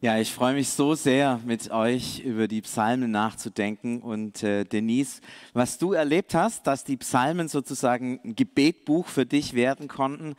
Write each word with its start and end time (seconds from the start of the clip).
Ja, 0.00 0.16
ich 0.16 0.32
freue 0.32 0.54
mich 0.54 0.68
so 0.68 0.94
sehr, 0.94 1.40
mit 1.44 1.72
euch 1.72 2.20
über 2.20 2.46
die 2.46 2.62
Psalmen 2.62 3.10
nachzudenken. 3.10 4.00
Und 4.00 4.44
äh, 4.44 4.62
Denise, 4.62 5.20
was 5.54 5.76
du 5.76 5.92
erlebt 5.92 6.34
hast, 6.34 6.68
dass 6.68 6.84
die 6.84 6.96
Psalmen 6.96 7.48
sozusagen 7.48 8.20
ein 8.24 8.36
Gebetbuch 8.36 9.08
für 9.08 9.26
dich 9.26 9.54
werden 9.54 9.88
konnten, 9.88 10.36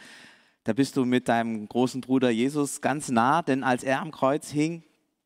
da 0.63 0.71
bist 0.71 0.95
du 0.95 1.03
mit 1.03 1.27
deinem 1.27 1.67
großen 1.67 1.99
Bruder 1.99 2.29
Jesus 2.29 2.79
ganz 2.79 3.09
nah, 3.09 3.41
denn 3.41 3.65
als 3.65 3.83
er 3.83 3.99
am 3.99 4.11
Kreuz 4.11 4.49
hing 4.49 4.81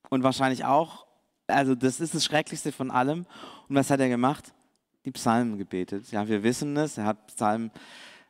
und 0.10 0.24
wahrscheinlich 0.24 0.66
auch, 0.66 1.06
also 1.46 1.76
das 1.76 2.00
ist 2.00 2.16
das 2.16 2.26
Schrecklichste 2.26 2.72
von 2.72 2.90
allem. 2.90 3.28
Und 3.70 3.76
was 3.76 3.92
hat 3.92 4.00
er 4.00 4.10
gemacht? 4.10 4.52
Die 5.06 5.12
Psalmen 5.12 5.60
gebetet. 5.60 6.12
Ja, 6.12 6.28
wir 6.28 6.42
wissen 6.42 6.76
es. 6.78 6.98
Er 6.98 7.06
hat 7.06 7.28
Psalm 7.28 7.70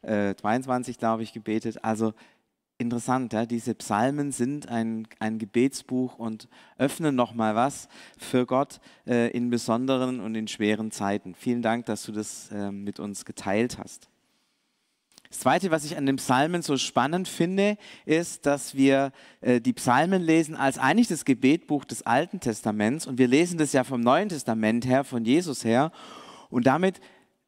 äh, 0.01 0.35
22, 0.35 0.97
glaube 0.97 1.23
ich, 1.23 1.31
gebetet. 1.31 1.81
Also 1.81 2.13
interessant, 2.83 3.33
ja? 3.33 3.47
diese 3.47 3.73
Psalmen 3.73 4.31
sind 4.31 4.69
ein, 4.69 5.07
ein 5.19 5.39
Gebetsbuch 5.39 6.19
und 6.19 6.47
öffnen 6.77 7.15
nochmal 7.15 7.55
was 7.55 7.87
für 8.17 8.45
Gott 8.45 8.79
äh, 9.07 9.31
in 9.31 9.49
besonderen 9.49 10.19
und 10.19 10.35
in 10.35 10.47
schweren 10.47 10.91
Zeiten. 10.91 11.33
Vielen 11.33 11.63
Dank, 11.63 11.87
dass 11.87 12.03
du 12.03 12.11
das 12.11 12.51
äh, 12.51 12.71
mit 12.71 12.99
uns 12.99 13.25
geteilt 13.25 13.79
hast. 13.79 14.09
Das 15.29 15.39
Zweite, 15.39 15.71
was 15.71 15.83
ich 15.83 15.97
an 15.97 16.05
den 16.05 16.17
Psalmen 16.17 16.61
so 16.61 16.77
spannend 16.77 17.27
finde, 17.27 17.77
ist, 18.05 18.45
dass 18.45 18.75
wir 18.75 19.11
äh, 19.41 19.59
die 19.59 19.73
Psalmen 19.73 20.21
lesen 20.21 20.55
als 20.55 20.77
eigentlich 20.77 21.07
das 21.07 21.25
Gebetbuch 21.25 21.85
des 21.85 22.03
Alten 22.03 22.39
Testaments 22.39 23.07
und 23.07 23.17
wir 23.17 23.27
lesen 23.27 23.57
das 23.57 23.73
ja 23.73 23.83
vom 23.83 24.01
Neuen 24.01 24.29
Testament 24.29 24.85
her, 24.85 25.03
von 25.03 25.25
Jesus 25.25 25.65
her. 25.65 25.91
Und 26.51 26.67
damit 26.67 26.99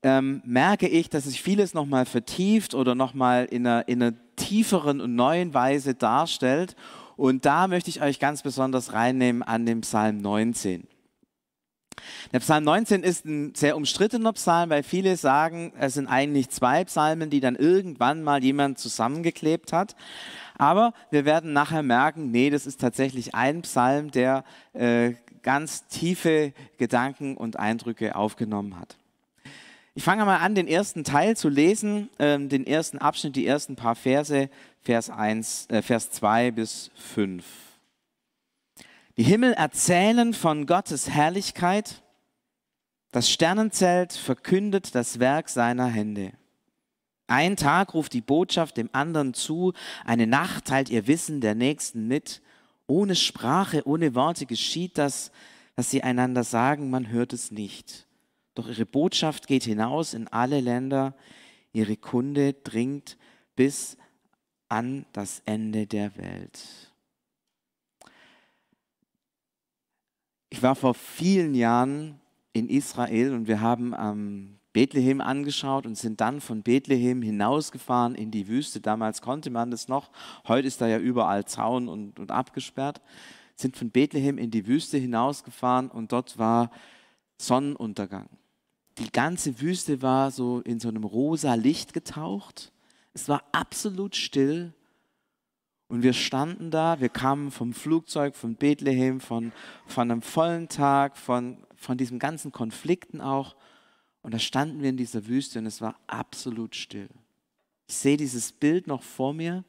ähm, 0.02 0.42
merke 0.46 0.88
ich, 0.88 1.10
dass 1.10 1.26
sich 1.26 1.44
vieles 1.44 1.76
nochmal 1.76 2.08
vertieft 2.08 2.74
oder 2.74 2.96
nochmal 2.96 3.46
in 3.46 3.68
einer, 3.68 3.88
in 3.88 4.02
einer 4.02 4.14
tieferen 4.36 5.02
und 5.02 5.16
neuen 5.16 5.54
Weise 5.54 5.96
darstellt. 5.96 6.76
Und 7.18 7.46
da 7.46 7.68
möchte 7.68 7.90
ich 7.90 8.02
euch 8.02 8.20
ganz 8.20 8.44
besonders 8.44 8.94
reinnehmen 8.94 9.42
an 9.44 9.66
den 9.66 9.82
Psalm 9.82 10.18
19. 10.18 10.88
Der 12.34 12.40
Psalm 12.40 12.64
19 12.66 13.04
ist 13.04 13.26
ein 13.26 13.56
sehr 13.56 13.78
umstrittener 13.78 14.34
Psalm, 14.34 14.70
weil 14.70 14.84
viele 14.84 15.16
sagen, 15.18 15.74
es 15.80 15.94
sind 15.94 16.08
eigentlich 16.08 16.50
zwei 16.50 16.84
Psalmen, 16.84 17.30
die 17.30 17.40
dann 17.40 17.56
irgendwann 17.56 18.24
mal 18.24 18.44
jemand 18.44 18.80
zusammengeklebt 18.80 19.74
hat. 19.74 19.96
Aber 20.58 20.94
wir 21.12 21.26
werden 21.26 21.54
nachher 21.54 21.84
merken, 21.84 22.32
nee, 22.32 22.50
das 22.50 22.66
ist 22.66 22.82
tatsächlich 22.82 23.36
ein 23.36 23.62
Psalm, 23.62 24.12
der 24.12 24.44
äh, 24.74 25.14
ganz 25.42 25.88
tiefe 25.88 26.54
Gedanken 26.78 27.38
und 27.38 27.60
Eindrücke 27.60 28.16
aufgenommen 28.16 28.80
hat. 28.80 28.98
Ich 29.98 30.04
fange 30.04 30.26
mal 30.26 30.40
an, 30.40 30.56
den 30.56 30.68
ersten 30.68 31.06
Teil 31.06 31.38
zu 31.38 31.48
lesen, 31.48 32.10
ähm, 32.20 32.50
den 32.50 32.68
ersten 32.68 32.98
Abschnitt, 32.98 33.38
die 33.38 33.48
ersten 33.48 33.78
paar 33.78 33.96
Verse, 33.96 34.50
Vers, 34.82 35.10
1, 35.10 35.68
äh, 35.70 35.82
Vers 35.82 36.12
2 36.12 36.52
bis 36.52 36.92
5. 36.96 37.46
Die 39.16 39.24
Himmel 39.24 39.54
erzählen 39.54 40.34
von 40.34 40.66
Gottes 40.66 41.10
Herrlichkeit, 41.10 42.04
das 43.14 43.32
Sternenzelt 43.32 44.12
verkündet 44.12 44.94
das 44.96 45.20
Werk 45.20 45.48
seiner 45.48 45.88
Hände. 45.88 46.34
Ein 47.28 47.56
Tag 47.56 47.94
ruft 47.94 48.12
die 48.12 48.20
Botschaft 48.20 48.76
dem 48.76 48.90
anderen 48.92 49.34
zu, 49.34 49.72
eine 50.04 50.28
Nacht 50.28 50.66
teilt 50.66 50.90
ihr 50.90 51.08
Wissen 51.08 51.40
der 51.40 51.56
Nächsten 51.56 52.10
mit. 52.10 52.42
Ohne 52.86 53.16
Sprache, 53.16 53.88
ohne 53.88 54.14
Worte 54.14 54.46
geschieht 54.46 54.98
das, 54.98 55.32
was 55.78 55.90
sie 55.90 56.04
einander 56.04 56.44
sagen, 56.44 56.90
man 56.90 57.08
hört 57.08 57.32
es 57.32 57.50
nicht. 57.50 58.05
Doch 58.56 58.70
ihre 58.70 58.86
Botschaft 58.86 59.48
geht 59.48 59.66
hinaus 59.66 60.14
in 60.14 60.30
alle 60.30 60.62
Länder, 60.62 61.14
ihre 61.74 61.98
Kunde 61.98 62.54
dringt 62.54 63.18
bis 63.56 63.98
an 64.70 65.06
das 65.12 65.42
Ende 65.46 65.86
der 65.86 66.18
Welt. 66.18 66.92
Ich 70.50 70.64
war 70.64 70.76
vor 70.76 70.94
vielen 70.94 71.54
Jahren 71.54 72.22
in 72.54 72.70
Israel 72.70 73.34
und 73.34 73.50
wir 73.50 73.60
haben 73.60 73.94
ähm, 74.00 74.60
Bethlehem 74.72 75.20
angeschaut 75.20 75.86
und 75.86 75.98
sind 75.98 76.22
dann 76.22 76.40
von 76.40 76.64
Bethlehem 76.64 77.22
hinausgefahren 77.22 78.16
in 78.16 78.32
die 78.32 78.48
Wüste. 78.48 78.80
Damals 78.80 79.22
konnte 79.22 79.50
man 79.50 79.70
das 79.70 79.90
noch, 79.90 80.12
heute 80.48 80.68
ist 80.68 80.80
da 80.80 80.88
ja 80.88 80.98
überall 80.98 81.44
Zaun 81.44 81.90
und, 81.90 82.20
und 82.20 82.32
abgesperrt. 82.32 83.02
Sind 83.58 83.76
von 83.76 83.90
Bethlehem 83.92 84.38
in 84.38 84.52
die 84.52 84.66
Wüste 84.66 84.98
hinausgefahren 84.98 85.90
und 85.90 86.14
dort 86.14 86.38
war 86.38 86.72
Sonnenuntergang 87.38 88.30
die 88.98 89.12
ganze 89.12 89.60
Wüste 89.60 90.02
war 90.02 90.32
so 90.32 90.62
in 90.62 90.80
so 90.80 90.88
einem 90.88 91.04
rosa 91.04 91.56
Licht 91.56 91.94
getaucht. 91.94 92.72
Es 93.14 93.28
war 93.28 93.44
absolut 93.52 94.16
still. 94.16 94.74
Und 95.88 96.02
wir 96.02 96.14
standen 96.14 96.72
da, 96.72 97.00
wir 97.00 97.10
kamen 97.10 97.52
vom 97.52 97.74
Flugzeug, 97.74 98.36
von 98.36 98.56
Bethlehem, 98.56 99.20
von, 99.20 99.52
von 99.86 100.10
einem 100.10 100.22
vollen 100.22 100.68
Tag, 100.68 101.18
von, 101.18 101.66
von 101.76 101.98
diesen 101.98 102.20
ganzen 102.20 102.52
Konflikten 102.52 103.22
auch. 103.22 103.56
Und 104.22 104.34
da 104.34 104.40
standen 104.40 104.82
wir 104.82 104.90
in 104.90 104.98
dieser 104.98 105.28
Wüste 105.28 105.60
und 105.60 105.66
es 105.66 105.82
war 105.82 106.00
absolut 106.08 106.76
still. 106.76 107.10
Ich 107.88 107.96
sehe 107.96 108.18
dieses 108.18 108.52
Bild 108.52 108.88
noch 108.88 109.04
vor 109.04 109.34
mir 109.34 109.64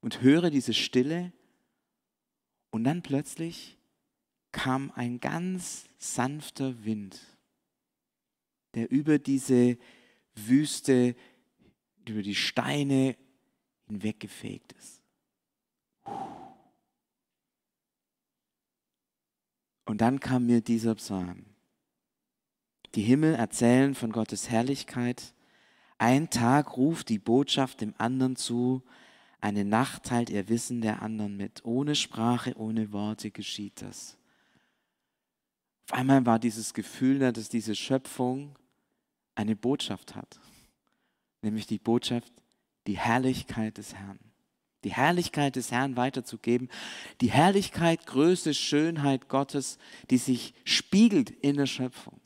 und 0.00 0.20
höre 0.20 0.50
diese 0.50 0.74
Stille. 0.74 1.32
Und 2.70 2.84
dann 2.84 3.02
plötzlich 3.02 3.76
kam 4.52 4.92
ein 4.94 5.18
ganz 5.18 5.86
sanfter 5.98 6.84
Wind 6.84 7.20
der 8.74 8.90
über 8.90 9.18
diese 9.18 9.78
Wüste, 10.34 11.14
über 12.06 12.22
die 12.22 12.34
Steine 12.34 13.16
hinweggefegt 13.86 14.72
ist. 14.72 15.02
Und 19.84 20.00
dann 20.00 20.20
kam 20.20 20.46
mir 20.46 20.60
dieser 20.60 20.94
Psalm. 20.94 21.46
Die 22.94 23.02
Himmel 23.02 23.34
erzählen 23.34 23.94
von 23.94 24.12
Gottes 24.12 24.48
Herrlichkeit. 24.48 25.34
Ein 25.98 26.30
Tag 26.30 26.76
ruft 26.76 27.08
die 27.08 27.18
Botschaft 27.18 27.80
dem 27.80 27.94
anderen 27.98 28.36
zu. 28.36 28.82
Eine 29.40 29.64
Nacht 29.64 30.04
teilt 30.04 30.30
ihr 30.30 30.48
Wissen 30.48 30.80
der 30.80 31.02
anderen 31.02 31.36
mit. 31.36 31.64
Ohne 31.64 31.94
Sprache, 31.94 32.56
ohne 32.56 32.92
Worte 32.92 33.30
geschieht 33.30 33.82
das. 33.82 34.19
Auf 35.90 35.98
einmal 35.98 36.24
war 36.24 36.38
dieses 36.38 36.72
Gefühl 36.72 37.18
da, 37.18 37.32
dass 37.32 37.48
diese 37.48 37.74
Schöpfung 37.74 38.56
eine 39.34 39.56
Botschaft 39.56 40.14
hat, 40.14 40.38
nämlich 41.42 41.66
die 41.66 41.80
Botschaft, 41.80 42.32
die 42.86 42.96
Herrlichkeit 42.96 43.76
des 43.76 43.92
Herrn. 43.94 44.20
Die 44.84 44.92
Herrlichkeit 44.92 45.56
des 45.56 45.72
Herrn 45.72 45.96
weiterzugeben, 45.96 46.68
die 47.20 47.32
Herrlichkeit, 47.32 48.06
Größe, 48.06 48.54
Schönheit 48.54 49.28
Gottes, 49.28 49.78
die 50.10 50.18
sich 50.18 50.54
spiegelt 50.62 51.30
in 51.30 51.56
der 51.56 51.66
Schöpfung. 51.66 52.20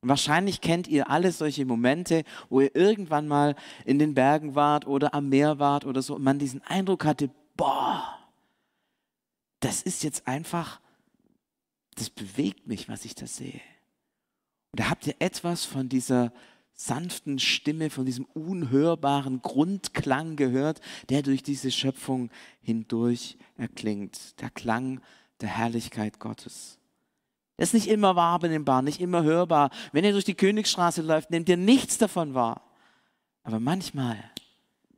Und 0.00 0.08
wahrscheinlich 0.08 0.60
kennt 0.60 0.88
ihr 0.88 1.08
alle 1.08 1.30
solche 1.30 1.64
Momente, 1.64 2.24
wo 2.48 2.60
ihr 2.60 2.74
irgendwann 2.74 3.28
mal 3.28 3.54
in 3.84 4.00
den 4.00 4.14
Bergen 4.14 4.56
wart 4.56 4.84
oder 4.84 5.14
am 5.14 5.28
Meer 5.28 5.60
wart 5.60 5.86
oder 5.86 6.02
so 6.02 6.16
und 6.16 6.24
man 6.24 6.40
diesen 6.40 6.60
Eindruck 6.62 7.04
hatte, 7.04 7.30
boah, 7.56 8.18
das 9.60 9.82
ist 9.82 10.02
jetzt 10.02 10.26
einfach, 10.26 10.80
das 11.96 12.10
bewegt 12.10 12.66
mich, 12.66 12.88
was 12.88 13.04
ich 13.04 13.14
da 13.14 13.26
sehe. 13.26 13.60
Und 14.72 14.80
da 14.80 14.90
habt 14.90 15.06
ihr 15.06 15.16
etwas 15.18 15.64
von 15.64 15.88
dieser 15.88 16.32
sanften 16.74 17.38
Stimme, 17.38 17.88
von 17.90 18.04
diesem 18.04 18.26
unhörbaren 18.26 19.40
Grundklang 19.40 20.36
gehört, 20.36 20.80
der 21.08 21.22
durch 21.22 21.42
diese 21.42 21.70
Schöpfung 21.70 22.30
hindurch 22.60 23.38
erklingt. 23.56 24.40
Der 24.40 24.50
Klang 24.50 25.00
der 25.40 25.48
Herrlichkeit 25.48 26.20
Gottes. 26.20 26.78
Das 27.56 27.70
ist 27.70 27.74
nicht 27.74 27.88
immer 27.88 28.16
wahrnehmbar, 28.16 28.82
nicht 28.82 29.00
immer 29.00 29.22
hörbar. 29.22 29.70
Wenn 29.92 30.04
ihr 30.04 30.12
durch 30.12 30.24
die 30.24 30.34
Königsstraße 30.34 31.00
läuft, 31.00 31.30
nehmt 31.30 31.48
ihr 31.48 31.56
nichts 31.56 31.96
davon 31.96 32.34
wahr. 32.34 32.62
Aber 33.42 33.60
manchmal, 33.60 34.18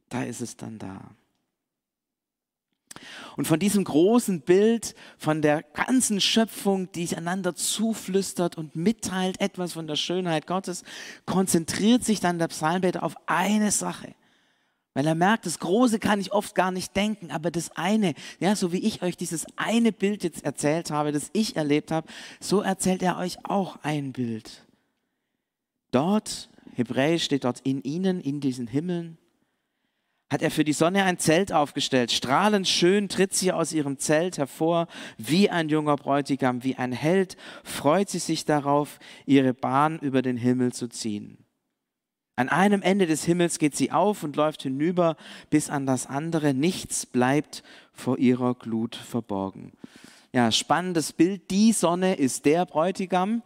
da 0.08 0.24
ist 0.24 0.40
es 0.40 0.56
dann 0.56 0.78
da. 0.78 1.12
Und 3.36 3.46
von 3.46 3.58
diesem 3.58 3.84
großen 3.84 4.40
Bild, 4.40 4.94
von 5.16 5.42
der 5.42 5.62
ganzen 5.62 6.20
Schöpfung, 6.20 6.90
die 6.92 7.14
einander 7.16 7.54
zuflüstert 7.54 8.56
und 8.56 8.76
mitteilt 8.76 9.40
etwas 9.40 9.72
von 9.72 9.86
der 9.86 9.96
Schönheit 9.96 10.46
Gottes, 10.46 10.84
konzentriert 11.26 12.04
sich 12.04 12.20
dann 12.20 12.38
der 12.38 12.48
Psalmbeter 12.48 13.02
auf 13.02 13.14
eine 13.26 13.70
Sache. 13.70 14.14
Weil 14.94 15.06
er 15.06 15.14
merkt, 15.14 15.46
das 15.46 15.60
Große 15.60 16.00
kann 16.00 16.20
ich 16.20 16.32
oft 16.32 16.56
gar 16.56 16.72
nicht 16.72 16.96
denken, 16.96 17.30
aber 17.30 17.52
das 17.52 17.70
eine, 17.76 18.14
ja, 18.40 18.56
so 18.56 18.72
wie 18.72 18.78
ich 18.78 19.02
euch 19.02 19.16
dieses 19.16 19.46
eine 19.54 19.92
Bild 19.92 20.24
jetzt 20.24 20.44
erzählt 20.44 20.90
habe, 20.90 21.12
das 21.12 21.30
ich 21.32 21.54
erlebt 21.54 21.92
habe, 21.92 22.08
so 22.40 22.62
erzählt 22.62 23.02
er 23.02 23.16
euch 23.18 23.44
auch 23.44 23.78
ein 23.84 24.12
Bild. 24.12 24.66
Dort, 25.92 26.50
Hebräisch 26.74 27.22
steht 27.22 27.44
dort 27.44 27.60
in 27.60 27.82
ihnen, 27.82 28.20
in 28.20 28.40
diesen 28.40 28.66
Himmeln, 28.66 29.18
hat 30.30 30.42
er 30.42 30.50
für 30.50 30.64
die 30.64 30.72
Sonne 30.72 31.04
ein 31.04 31.18
Zelt 31.18 31.52
aufgestellt. 31.52 32.12
Strahlend 32.12 32.68
schön 32.68 33.08
tritt 33.08 33.34
sie 33.34 33.52
aus 33.52 33.72
ihrem 33.72 33.98
Zelt 33.98 34.38
hervor, 34.38 34.86
wie 35.16 35.48
ein 35.48 35.68
junger 35.68 35.96
Bräutigam, 35.96 36.64
wie 36.64 36.76
ein 36.76 36.92
Held, 36.92 37.36
freut 37.64 38.10
sie 38.10 38.18
sich 38.18 38.44
darauf, 38.44 38.98
ihre 39.24 39.54
Bahn 39.54 39.98
über 39.98 40.20
den 40.20 40.36
Himmel 40.36 40.72
zu 40.72 40.88
ziehen. 40.88 41.38
An 42.36 42.48
einem 42.48 42.82
Ende 42.82 43.06
des 43.06 43.24
Himmels 43.24 43.58
geht 43.58 43.74
sie 43.74 43.90
auf 43.90 44.22
und 44.22 44.36
läuft 44.36 44.62
hinüber 44.62 45.16
bis 45.50 45.70
an 45.70 45.86
das 45.86 46.06
andere. 46.06 46.54
Nichts 46.54 47.04
bleibt 47.04 47.64
vor 47.92 48.18
ihrer 48.18 48.54
Glut 48.54 48.94
verborgen. 48.94 49.72
ja, 50.32 50.52
spannendes 50.52 51.12
Bild. 51.12 51.50
Die 51.50 51.72
Sonne 51.72 52.14
ist 52.14 52.44
der 52.44 52.64
Bräutigam. 52.64 53.42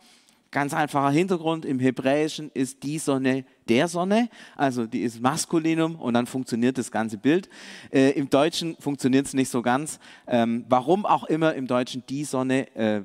Ganz 0.53 0.75
einfacher 0.75 1.09
Hintergrund, 1.09 1.65
im 1.65 1.79
Hebräischen 1.79 2.51
ist 2.53 2.83
die 2.83 2.99
Sonne 2.99 3.47
der 3.71 3.89
Sonne, 3.89 4.29
also 4.55 4.87
die 4.87 5.01
ist 5.01 5.23
Maskulinum 5.23 5.97
und 5.97 6.13
dann 6.13 6.27
funktioniert 6.27 6.77
das 6.77 6.91
ganze 6.91 7.17
Bild. 7.17 7.49
Äh, 7.91 8.11
Im 8.11 8.29
Deutschen 8.29 8.77
funktioniert 8.79 9.25
es 9.25 9.33
nicht 9.33 9.49
so 9.49 9.63
ganz. 9.63 9.99
Ähm, 10.27 10.67
warum 10.69 11.07
auch 11.07 11.25
immer 11.25 11.55
im 11.55 11.67
Deutschen 11.67 12.05
die 12.07 12.25
Sonne 12.25 12.69
äh, 12.77 13.01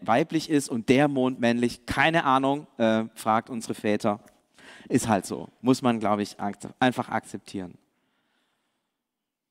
weiblich 0.00 0.48
ist 0.48 0.70
und 0.70 0.88
der 0.88 1.08
Mond 1.08 1.38
männlich, 1.38 1.84
keine 1.84 2.24
Ahnung, 2.24 2.66
äh, 2.78 3.04
fragt 3.14 3.50
unsere 3.50 3.74
Väter. 3.74 4.20
Ist 4.88 5.06
halt 5.06 5.26
so, 5.26 5.50
muss 5.60 5.82
man, 5.82 6.00
glaube 6.00 6.22
ich, 6.22 6.38
einfach 6.80 7.10
akzeptieren. 7.10 7.74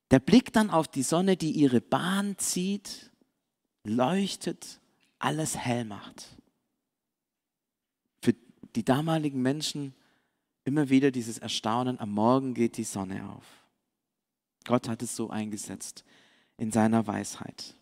Der 0.09 0.19
Blick 0.19 0.51
dann 0.51 0.71
auf 0.71 0.87
die 0.87 1.03
Sonne, 1.03 1.37
die 1.37 1.51
ihre 1.51 1.79
Bahn 1.79 2.39
zieht, 2.39 3.11
leuchtet, 3.83 4.81
alles 5.19 5.55
hell 5.55 5.85
macht 5.85 6.35
die 8.75 8.83
damaligen 8.83 9.41
Menschen 9.41 9.93
immer 10.65 10.89
wieder 10.89 11.11
dieses 11.11 11.37
Erstaunen, 11.37 11.99
am 11.99 12.11
Morgen 12.11 12.53
geht 12.53 12.77
die 12.77 12.83
Sonne 12.83 13.29
auf. 13.29 13.45
Gott 14.65 14.89
hat 14.89 15.01
es 15.01 15.15
so 15.15 15.29
eingesetzt 15.29 16.03
in 16.57 16.71
seiner 16.71 17.05
Weisheit. 17.07 17.75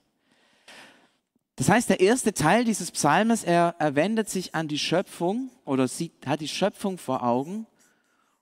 Das 1.56 1.69
heißt, 1.69 1.90
der 1.90 2.00
erste 2.00 2.34
Teil 2.34 2.66
dieses 2.66 2.92
Psalmes, 2.92 3.44
er, 3.44 3.75
er 3.80 3.95
wendet 3.95 4.30
sich 4.30 4.54
an 4.54 4.68
die 4.68 4.80
Schöpfung 4.80 5.50
oder 5.66 5.88
sieht, 5.88 6.25
hat 6.25 6.42
die 6.42 6.48
Schöpfung 6.48 6.98
vor 6.98 7.24
Augen 7.24 7.68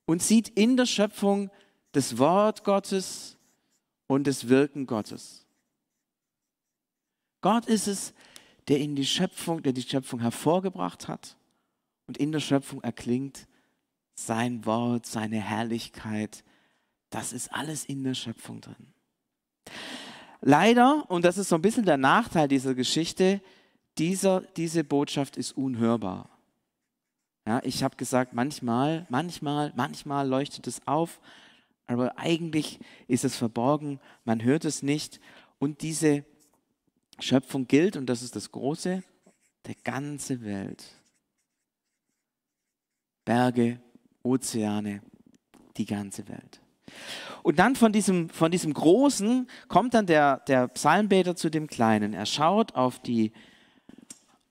und 0.06 0.24
sieht 0.24 0.50
in 0.50 0.78
der 0.78 0.86
Schöpfung 0.86 1.52
das 1.92 2.18
Wort 2.18 2.64
Gottes 2.64 3.38
und 4.08 4.28
das 4.28 4.48
Wirken 4.48 4.88
Gottes. 4.88 5.46
Gott 7.42 7.66
ist 7.66 7.88
es, 7.88 8.14
der 8.70 8.80
in 8.80 8.96
die 8.96 9.06
Schöpfung, 9.06 9.62
der 9.62 9.74
die 9.74 9.82
Schöpfung 9.82 10.22
hervorgebracht 10.22 11.08
hat 11.08 11.36
und 12.12 12.18
in 12.18 12.34
der 12.34 12.42
Schöpfung 12.42 12.84
erklingt 12.84 13.48
sein 14.16 14.66
Wort, 14.66 15.06
seine 15.06 15.40
Herrlichkeit. 15.40 16.44
Das 17.10 17.32
ist 17.32 17.54
alles 17.54 17.86
in 17.86 18.04
der 18.04 18.16
Schöpfung 18.16 18.60
drin. 18.60 18.94
Leider, 20.42 21.10
und 21.10 21.24
das 21.24 21.38
ist 21.38 21.48
so 21.48 21.56
ein 21.56 21.62
bisschen 21.62 21.86
der 21.86 21.96
Nachteil 21.96 22.50
dieser 22.50 22.76
Geschichte, 22.76 23.40
dieser, 23.98 24.42
diese 24.58 24.84
Botschaft 24.84 25.38
ist 25.38 25.54
unhörbar. 25.54 26.38
Ja, 27.48 27.62
ich 27.64 27.82
habe 27.82 27.96
gesagt, 27.96 28.34
manchmal, 28.34 29.08
manchmal, 29.08 29.72
manchmal 29.78 30.28
leuchtet 30.28 30.68
es 30.68 30.86
auf, 30.86 31.22
aber 31.88 32.20
eigentlich 32.20 32.82
ist 33.08 33.24
es 33.24 33.38
verborgen, 33.38 34.02
man 34.26 34.44
hört 34.44 34.66
es 34.66 34.84
nicht. 34.84 35.22
Und 35.60 35.82
diese 35.82 36.26
Schöpfung 37.20 37.68
gilt, 37.68 37.96
und 37.96 38.08
das 38.08 38.22
ist 38.22 38.36
das 38.36 38.52
Große, 38.52 39.02
der 39.66 39.76
ganze 39.86 40.42
Welt. 40.42 41.01
Berge, 43.26 43.80
Ozeane, 44.24 45.02
die 45.78 45.86
ganze 45.86 46.28
Welt. 46.28 46.62
Und 47.44 47.60
dann 47.60 47.76
von 47.76 47.92
diesem, 47.92 48.30
von 48.30 48.52
diesem 48.52 48.74
Großen 48.74 49.50
kommt 49.68 49.94
dann 49.94 50.06
der, 50.06 50.38
der 50.42 50.68
Psalmbeter 50.68 51.36
zu 51.36 51.50
dem 51.50 51.68
Kleinen. 51.68 52.14
Er 52.14 52.26
schaut 52.26 52.76
auf, 52.76 53.00
die, 53.00 53.32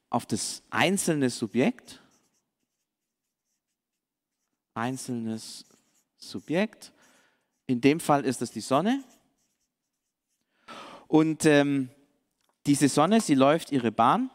auf 0.08 0.26
das 0.26 0.62
einzelne 0.70 1.30
Subjekt. 1.30 2.00
Einzelnes 4.74 5.64
Subjekt. 6.16 6.92
In 7.66 7.80
dem 7.80 8.00
Fall 8.00 8.24
ist 8.24 8.42
es 8.42 8.50
die 8.50 8.60
Sonne. 8.60 9.04
Und 11.06 11.44
ähm, 11.44 11.90
diese 12.66 12.88
Sonne, 12.88 13.20
sie 13.20 13.34
läuft 13.34 13.72
ihre 13.72 13.92
Bahn. 13.92 14.30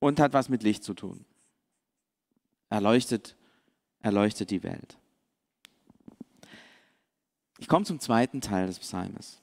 Und 0.00 0.18
hat 0.18 0.32
was 0.32 0.48
mit 0.48 0.64
Licht 0.64 0.82
zu 0.82 0.94
tun. 0.94 1.24
Erleuchtet, 2.68 3.36
erleuchtet 4.00 4.50
die 4.50 4.64
Welt. 4.64 4.98
Ich 7.58 7.68
komme 7.68 7.84
zum 7.84 8.00
zweiten 8.00 8.40
Teil 8.40 8.66
des 8.66 8.78
Psalmes. 8.80 9.40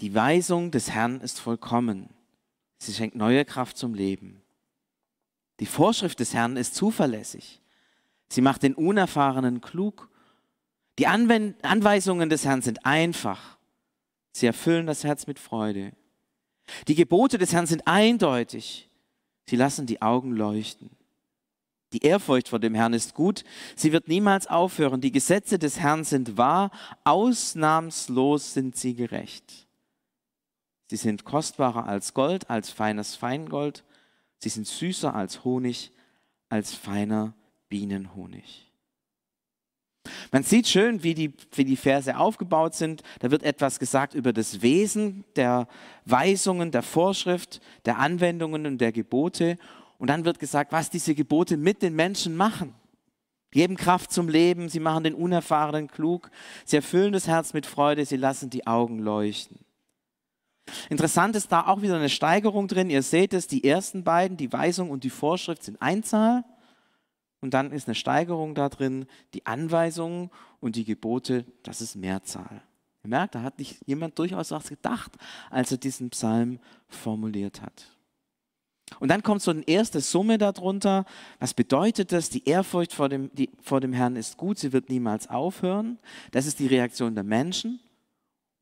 Die 0.00 0.14
Weisung 0.14 0.70
des 0.70 0.90
Herrn 0.90 1.20
ist 1.20 1.40
vollkommen. 1.40 2.10
Sie 2.78 2.92
schenkt 2.92 3.16
neue 3.16 3.44
Kraft 3.44 3.78
zum 3.78 3.94
Leben. 3.94 4.42
Die 5.60 5.66
Vorschrift 5.66 6.18
des 6.18 6.34
Herrn 6.34 6.56
ist 6.56 6.74
zuverlässig. 6.74 7.60
Sie 8.28 8.40
macht 8.40 8.64
den 8.64 8.74
Unerfahrenen 8.74 9.60
klug. 9.60 10.10
Die 10.98 11.06
Anweisungen 11.06 12.28
des 12.28 12.44
Herrn 12.44 12.62
sind 12.62 12.84
einfach. 12.84 13.58
Sie 14.32 14.46
erfüllen 14.46 14.86
das 14.86 15.04
Herz 15.04 15.28
mit 15.28 15.38
Freude. 15.38 15.92
Die 16.88 16.94
Gebote 16.94 17.38
des 17.38 17.52
Herrn 17.52 17.66
sind 17.66 17.86
eindeutig. 17.86 18.88
Sie 19.46 19.56
lassen 19.56 19.86
die 19.86 20.02
Augen 20.02 20.32
leuchten. 20.32 20.90
Die 21.92 22.04
Ehrfurcht 22.04 22.48
vor 22.48 22.58
dem 22.58 22.74
Herrn 22.74 22.92
ist 22.92 23.14
gut. 23.14 23.44
Sie 23.76 23.92
wird 23.92 24.08
niemals 24.08 24.48
aufhören. 24.48 25.00
Die 25.00 25.12
Gesetze 25.12 25.58
des 25.58 25.78
Herrn 25.78 26.02
sind 26.02 26.36
wahr. 26.36 26.70
Ausnahmslos 27.04 28.52
sind 28.52 28.76
sie 28.76 28.94
gerecht. 28.94 29.68
Sie 30.90 30.96
sind 30.96 31.24
kostbarer 31.24 31.86
als 31.86 32.12
Gold, 32.12 32.50
als 32.50 32.70
feines 32.70 33.14
Feingold. 33.14 33.84
Sie 34.38 34.48
sind 34.48 34.66
süßer 34.66 35.14
als 35.14 35.44
Honig, 35.44 35.92
als 36.48 36.74
feiner 36.74 37.34
Bienenhonig. 37.68 38.73
Man 40.32 40.42
sieht 40.42 40.68
schön, 40.68 41.02
wie 41.02 41.14
die, 41.14 41.32
wie 41.52 41.64
die 41.64 41.76
Verse 41.76 42.16
aufgebaut 42.16 42.74
sind. 42.74 43.02
Da 43.20 43.30
wird 43.30 43.42
etwas 43.42 43.78
gesagt 43.78 44.14
über 44.14 44.32
das 44.32 44.62
Wesen 44.62 45.24
der 45.36 45.66
Weisungen, 46.04 46.70
der 46.70 46.82
Vorschrift, 46.82 47.60
der 47.86 47.98
Anwendungen 47.98 48.66
und 48.66 48.78
der 48.78 48.92
Gebote. 48.92 49.56
Und 49.98 50.08
dann 50.08 50.24
wird 50.24 50.38
gesagt, 50.38 50.72
was 50.72 50.90
diese 50.90 51.14
Gebote 51.14 51.56
mit 51.56 51.82
den 51.82 51.94
Menschen 51.94 52.36
machen. 52.36 52.74
Geben 53.50 53.76
Kraft 53.76 54.12
zum 54.12 54.28
Leben, 54.28 54.68
sie 54.68 54.80
machen 54.80 55.04
den 55.04 55.14
Unerfahrenen 55.14 55.86
klug, 55.86 56.30
sie 56.64 56.76
erfüllen 56.76 57.12
das 57.12 57.28
Herz 57.28 57.52
mit 57.52 57.66
Freude, 57.66 58.04
sie 58.04 58.16
lassen 58.16 58.50
die 58.50 58.66
Augen 58.66 58.98
leuchten. 58.98 59.60
Interessant 60.90 61.36
ist 61.36 61.52
da 61.52 61.66
auch 61.66 61.82
wieder 61.82 61.96
eine 61.96 62.08
Steigerung 62.08 62.68
drin. 62.68 62.90
Ihr 62.90 63.02
seht 63.02 63.32
es, 63.32 63.46
die 63.46 63.64
ersten 63.64 64.02
beiden, 64.02 64.36
die 64.36 64.52
Weisung 64.52 64.90
und 64.90 65.04
die 65.04 65.10
Vorschrift 65.10 65.62
sind 65.62 65.80
Einzahl. 65.80 66.44
Und 67.44 67.52
dann 67.52 67.72
ist 67.72 67.88
eine 67.88 67.94
Steigerung 67.94 68.54
da 68.54 68.70
drin, 68.70 69.04
die 69.34 69.44
Anweisungen 69.44 70.30
und 70.60 70.76
die 70.76 70.86
Gebote, 70.86 71.44
das 71.62 71.82
ist 71.82 71.94
Mehrzahl. 71.94 72.62
Ihr 73.02 73.10
merkt, 73.10 73.34
da 73.34 73.42
hat 73.42 73.58
nicht 73.58 73.86
jemand 73.86 74.18
durchaus 74.18 74.50
was 74.50 74.70
gedacht, 74.70 75.12
als 75.50 75.70
er 75.70 75.76
diesen 75.76 76.08
Psalm 76.08 76.58
formuliert 76.88 77.60
hat. 77.60 77.94
Und 78.98 79.10
dann 79.10 79.22
kommt 79.22 79.42
so 79.42 79.50
eine 79.50 79.60
erste 79.68 80.00
Summe 80.00 80.38
darunter. 80.38 81.04
Was 81.38 81.52
bedeutet 81.52 82.12
das? 82.12 82.30
Die 82.30 82.48
Ehrfurcht 82.48 82.94
vor 82.94 83.10
dem, 83.10 83.28
die, 83.34 83.50
vor 83.60 83.82
dem 83.82 83.92
Herrn 83.92 84.16
ist 84.16 84.38
gut, 84.38 84.58
sie 84.58 84.72
wird 84.72 84.88
niemals 84.88 85.28
aufhören. 85.28 85.98
Das 86.30 86.46
ist 86.46 86.60
die 86.60 86.66
Reaktion 86.66 87.14
der 87.14 87.24
Menschen. 87.24 87.78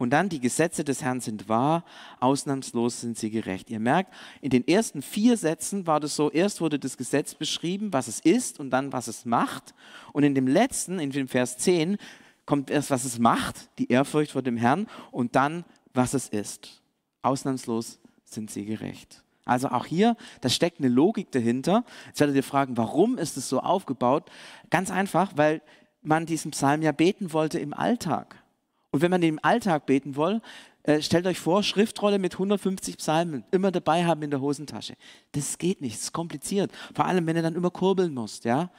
Und 0.03 0.11
dann 0.11 0.29
die 0.29 0.41
Gesetze 0.41 0.83
des 0.83 1.01
Herrn 1.01 1.21
sind 1.21 1.49
wahr, 1.49 1.85
ausnahmslos 2.19 3.03
sind 3.03 3.17
sie 3.17 3.31
gerecht. 3.31 3.71
Ihr 3.71 3.79
merkt, 3.79 4.13
in 4.41 4.51
den 4.51 4.67
ersten 4.67 5.01
vier 5.01 5.37
Sätzen 5.37 5.87
war 5.87 6.01
das 6.01 6.17
so, 6.17 6.29
erst 6.29 6.61
wurde 6.61 6.81
das 6.81 6.97
Gesetz 6.97 7.37
beschrieben, 7.37 7.93
was 7.93 8.09
es 8.09 8.19
ist 8.19 8.59
und 8.59 8.71
dann, 8.71 8.93
was 8.93 9.07
es 9.07 9.25
macht. 9.25 9.75
Und 10.13 10.25
in 10.25 10.35
dem 10.35 10.49
letzten, 10.49 10.99
in 10.99 11.11
dem 11.11 11.29
Vers 11.29 11.57
10, 11.59 11.99
kommt 12.47 12.69
erst, 12.69 12.91
was 12.91 13.05
es 13.05 13.21
macht, 13.21 13.69
die 13.79 13.93
Ehrfurcht 13.93 14.33
vor 14.33 14.43
dem 14.43 14.57
Herrn 14.57 14.89
und 15.13 15.37
dann, 15.37 15.65
was 15.95 16.15
es 16.15 16.27
ist. 16.27 16.83
Ausnahmslos 17.23 18.01
sind 18.25 18.51
sie 18.51 18.65
gerecht. 18.65 19.23
Also 19.45 19.69
auch 19.69 19.87
hier, 19.87 20.17
da 20.41 20.49
steckt 20.49 20.81
eine 20.81 20.89
Logik 20.89 21.31
dahinter. 21.31 21.85
Jetzt 22.09 22.19
werdet 22.19 22.35
ihr 22.35 22.43
fragen, 22.43 22.77
warum 22.77 23.19
ist 23.19 23.37
es 23.37 23.49
so 23.49 23.61
aufgebaut? 23.61 24.29
Ganz 24.69 24.91
einfach, 24.91 25.31
weil 25.37 25.63
man 26.03 26.27
diesen 26.27 26.51
Psalm 26.51 26.83
ja 26.83 26.91
beten 26.91 27.33
wollte 27.33 27.61
im 27.61 27.73
Alltag. 27.73 28.42
Und 28.93 29.01
wenn 29.01 29.11
man 29.11 29.23
im 29.23 29.41
Alltag 29.43 29.87
beten 29.87 30.17
will, 30.17 30.41
äh, 30.85 31.01
stellt 31.01 31.27
euch 31.27 31.41
vor, 31.41 31.63
Schriftrolle 31.63 32.19
mit 32.19 32.35
150 32.35 32.99
Psalmen 32.99 33.45
immer 33.51 33.73
dabei 33.73 34.05
haben 34.05 34.23
in 34.23 34.31
der 34.31 34.41
Hosentasche. 34.41 34.95
Das 35.33 35.59
geht 35.59 35.81
nicht, 35.81 35.97
das 35.97 36.05
ist 36.05 36.13
kompliziert. 36.13 36.71
Vor 36.95 37.07
allem, 37.07 37.27
wenn 37.27 37.37
ihr 37.37 37.43
dann 37.43 37.55
immer 37.55 37.71
kurbeln 37.71 38.13
musst. 38.13 38.45
Ja? 38.45 38.71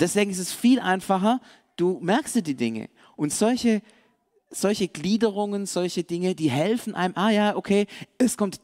Deswegen 0.00 0.30
ist 0.30 0.38
es 0.38 0.52
viel 0.52 0.80
einfacher, 0.80 1.40
du 1.76 1.98
merkst 2.00 2.34
dir 2.34 2.42
die 2.42 2.56
Dinge. 2.56 2.88
Und 3.14 3.32
solche, 3.32 3.80
solche 4.50 4.88
Gliederungen, 4.88 5.66
solche 5.66 6.02
Dinge, 6.02 6.34
die 6.34 6.50
helfen 6.50 6.94
einem, 6.94 7.14
ah 7.16 7.30
ja, 7.30 7.56
okay, 7.56 7.86
es 8.18 8.36
kommt 8.36 8.60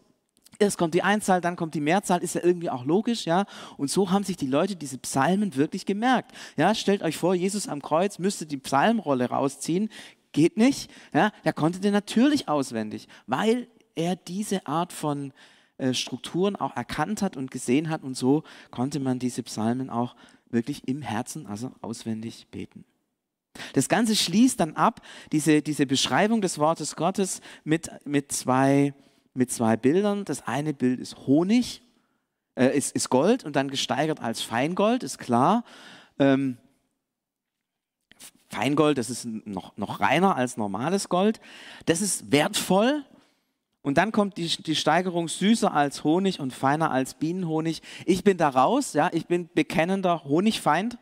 erst 0.58 0.76
kommt 0.76 0.92
die 0.92 1.02
Einzahl, 1.02 1.40
dann 1.40 1.56
kommt 1.56 1.74
die 1.74 1.80
Mehrzahl, 1.80 2.22
ist 2.22 2.34
ja 2.34 2.42
irgendwie 2.44 2.68
auch 2.68 2.84
logisch, 2.84 3.24
ja. 3.24 3.46
Und 3.78 3.90
so 3.90 4.10
haben 4.10 4.24
sich 4.24 4.36
die 4.36 4.46
Leute 4.46 4.76
diese 4.76 4.98
Psalmen 4.98 5.56
wirklich 5.56 5.86
gemerkt. 5.86 6.32
Ja, 6.56 6.74
stellt 6.74 7.02
euch 7.02 7.16
vor, 7.16 7.34
Jesus 7.34 7.66
am 7.66 7.80
Kreuz 7.80 8.18
müsste 8.18 8.44
die 8.44 8.58
Psalmrolle 8.58 9.30
rausziehen, 9.30 9.88
geht 10.32 10.56
nicht. 10.56 10.90
Ja, 11.12 11.32
er 11.44 11.52
konnte 11.52 11.80
den 11.80 11.92
natürlich 11.92 12.48
auswendig, 12.48 13.08
weil 13.26 13.68
er 13.94 14.16
diese 14.16 14.66
Art 14.66 14.92
von 14.92 15.32
äh, 15.78 15.94
Strukturen 15.94 16.56
auch 16.56 16.76
erkannt 16.76 17.22
hat 17.22 17.36
und 17.36 17.50
gesehen 17.50 17.88
hat 17.88 18.02
und 18.02 18.16
so 18.16 18.42
konnte 18.70 19.00
man 19.00 19.18
diese 19.18 19.42
Psalmen 19.42 19.90
auch 19.90 20.14
wirklich 20.50 20.86
im 20.88 21.02
Herzen, 21.02 21.46
also 21.46 21.72
auswendig 21.80 22.48
beten. 22.50 22.84
Das 23.72 23.88
Ganze 23.88 24.14
schließt 24.14 24.60
dann 24.60 24.74
ab, 24.74 25.00
diese, 25.32 25.62
diese 25.62 25.86
Beschreibung 25.86 26.40
des 26.40 26.58
Wortes 26.58 26.96
Gottes 26.96 27.40
mit, 27.64 27.90
mit, 28.04 28.32
zwei, 28.32 28.94
mit 29.34 29.50
zwei 29.50 29.76
Bildern. 29.76 30.24
Das 30.24 30.46
eine 30.46 30.72
Bild 30.72 31.00
ist 31.00 31.26
Honig, 31.26 31.82
äh, 32.54 32.76
ist, 32.76 32.94
ist 32.94 33.10
Gold 33.10 33.44
und 33.44 33.56
dann 33.56 33.68
gesteigert 33.68 34.20
als 34.20 34.42
Feingold, 34.42 35.02
ist 35.02 35.18
klar. 35.18 35.64
Ähm, 36.18 36.58
Feingold, 38.50 38.98
das 38.98 39.10
ist 39.10 39.24
noch, 39.24 39.76
noch 39.76 40.00
reiner 40.00 40.36
als 40.36 40.56
normales 40.56 41.08
Gold. 41.08 41.40
Das 41.86 42.00
ist 42.00 42.32
wertvoll. 42.32 43.04
Und 43.82 43.96
dann 43.96 44.12
kommt 44.12 44.36
die, 44.36 44.48
die 44.48 44.74
Steigerung 44.74 45.28
süßer 45.28 45.72
als 45.72 46.04
Honig 46.04 46.40
und 46.40 46.52
feiner 46.52 46.90
als 46.90 47.14
Bienenhonig. 47.14 47.80
Ich 48.04 48.24
bin 48.24 48.36
da 48.36 48.48
raus, 48.50 48.92
ja, 48.92 49.08
ich 49.12 49.26
bin 49.26 49.48
bekennender 49.54 50.24
Honigfeind. 50.24 50.98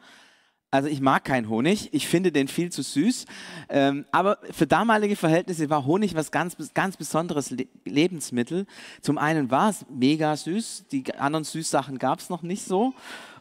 Also 0.70 0.88
ich 0.88 1.00
mag 1.00 1.24
keinen 1.24 1.48
Honig, 1.48 1.94
ich 1.94 2.06
finde 2.06 2.30
den 2.30 2.46
viel 2.46 2.70
zu 2.70 2.82
süß. 2.82 3.24
Ähm, 3.70 4.04
aber 4.12 4.38
für 4.50 4.66
damalige 4.66 5.16
Verhältnisse 5.16 5.70
war 5.70 5.86
Honig 5.86 6.14
was 6.14 6.30
ganz, 6.30 6.56
ganz 6.74 6.98
besonderes 6.98 7.50
Le 7.50 7.66
Lebensmittel. 7.86 8.66
Zum 9.00 9.16
einen 9.16 9.50
war 9.50 9.70
es 9.70 9.86
mega 9.88 10.36
süß, 10.36 10.84
die 10.92 11.14
anderen 11.14 11.44
Süßsachen 11.44 11.98
gab 11.98 12.20
es 12.20 12.28
noch 12.28 12.42
nicht 12.42 12.64
so. 12.64 12.92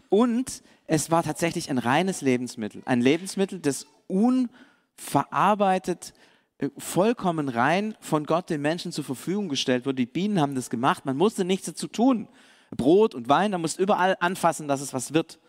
Und 0.07 0.63
es 0.87 1.11
war 1.11 1.21
tatsächlich 1.21 1.69
ein 1.69 1.79
reines 1.79 2.21
Lebensmittel. 2.21 2.81
Ein 2.85 3.01
Lebensmittel, 3.01 3.59
das 3.59 3.87
unverarbeitet, 4.07 6.13
äh, 6.57 6.69
vollkommen 6.77 7.49
rein 7.49 7.95
von 7.99 8.25
Gott 8.25 8.49
den 8.49 8.61
Menschen 8.61 8.91
zur 8.91 9.03
Verfügung 9.03 9.49
gestellt 9.49 9.85
wurde. 9.85 9.97
Die 9.97 10.05
Bienen 10.05 10.41
haben 10.41 10.55
das 10.55 10.69
gemacht, 10.69 11.05
man 11.05 11.17
musste 11.17 11.45
nichts 11.45 11.67
dazu 11.67 11.87
tun. 11.87 12.27
Brot 12.75 13.15
und 13.15 13.29
Wein, 13.29 13.51
da 13.51 13.57
musst 13.57 13.79
überall 13.79 14.17
anfassen, 14.19 14.67
dass 14.67 14.81
es 14.81 14.93
was 14.93 15.13
wird. 15.13 15.39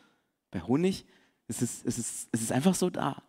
Bei 0.51 0.61
Honig 0.61 1.05
es 1.49 1.63
ist, 1.63 1.87
es 1.87 1.99
ist, 1.99 2.29
es 2.31 2.43
ist 2.43 2.53
einfach 2.53 2.75
so 2.75 2.91
da. 2.91 3.23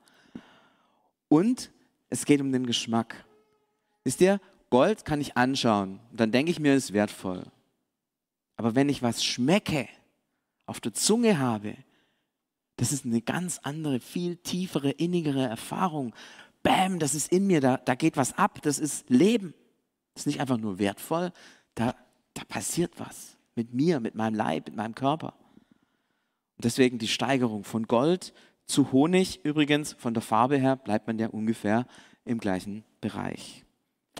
Und 1.29 1.71
es 2.09 2.25
geht 2.25 2.41
um 2.41 2.51
den 2.51 2.65
Geschmack. 2.65 3.25
Wisst 4.03 4.21
ihr, 4.21 4.41
Gold 4.69 5.05
kann 5.05 5.21
ich 5.21 5.37
anschauen, 5.37 5.99
dann 6.11 6.31
denke 6.31 6.51
ich 6.51 6.59
mir, 6.59 6.73
es 6.73 6.85
ist 6.85 6.93
wertvoll. 6.93 7.43
Aber 8.57 8.75
wenn 8.75 8.89
ich 8.89 9.01
was 9.01 9.23
schmecke, 9.23 9.87
auf 10.65 10.79
der 10.79 10.93
Zunge 10.93 11.39
habe, 11.39 11.75
das 12.79 12.93
ist 12.93 13.03
eine 13.03 13.21
ganz 13.21 13.59
andere, 13.63 13.99
viel 13.99 14.37
tiefere, 14.37 14.91
innigere 14.91 15.45
Erfahrung. 15.45 16.15
Bam, 16.63 16.97
das 16.97 17.13
ist 17.13 17.29
in 17.29 17.45
mir, 17.45 17.59
da, 17.59 17.75
da 17.75 17.93
geht 17.93 18.15
was 18.15 18.37
ab, 18.37 18.61
das 18.61 18.79
ist 18.79 19.09
Leben. 19.09 19.53
Das 20.13 20.21
ist 20.21 20.27
nicht 20.27 20.39
einfach 20.39 20.57
nur 20.57 20.79
wertvoll, 20.79 21.33
da, 21.75 21.93
da 22.33 22.43
passiert 22.45 22.93
was 22.97 23.35
mit 23.55 23.73
mir, 23.73 23.99
mit 23.99 24.15
meinem 24.15 24.35
Leib, 24.35 24.67
mit 24.67 24.77
meinem 24.77 24.95
Körper. 24.95 25.33
Deswegen 26.57 26.99
die 26.99 27.09
Steigerung 27.09 27.65
von 27.65 27.85
Gold 27.85 28.33
zu 28.65 28.93
Honig. 28.93 29.43
Übrigens, 29.43 29.91
von 29.99 30.13
der 30.13 30.23
Farbe 30.23 30.57
her 30.57 30.77
bleibt 30.77 31.05
man 31.05 31.19
ja 31.19 31.27
ungefähr 31.27 31.85
im 32.23 32.37
gleichen 32.37 32.85
Bereich. 33.01 33.65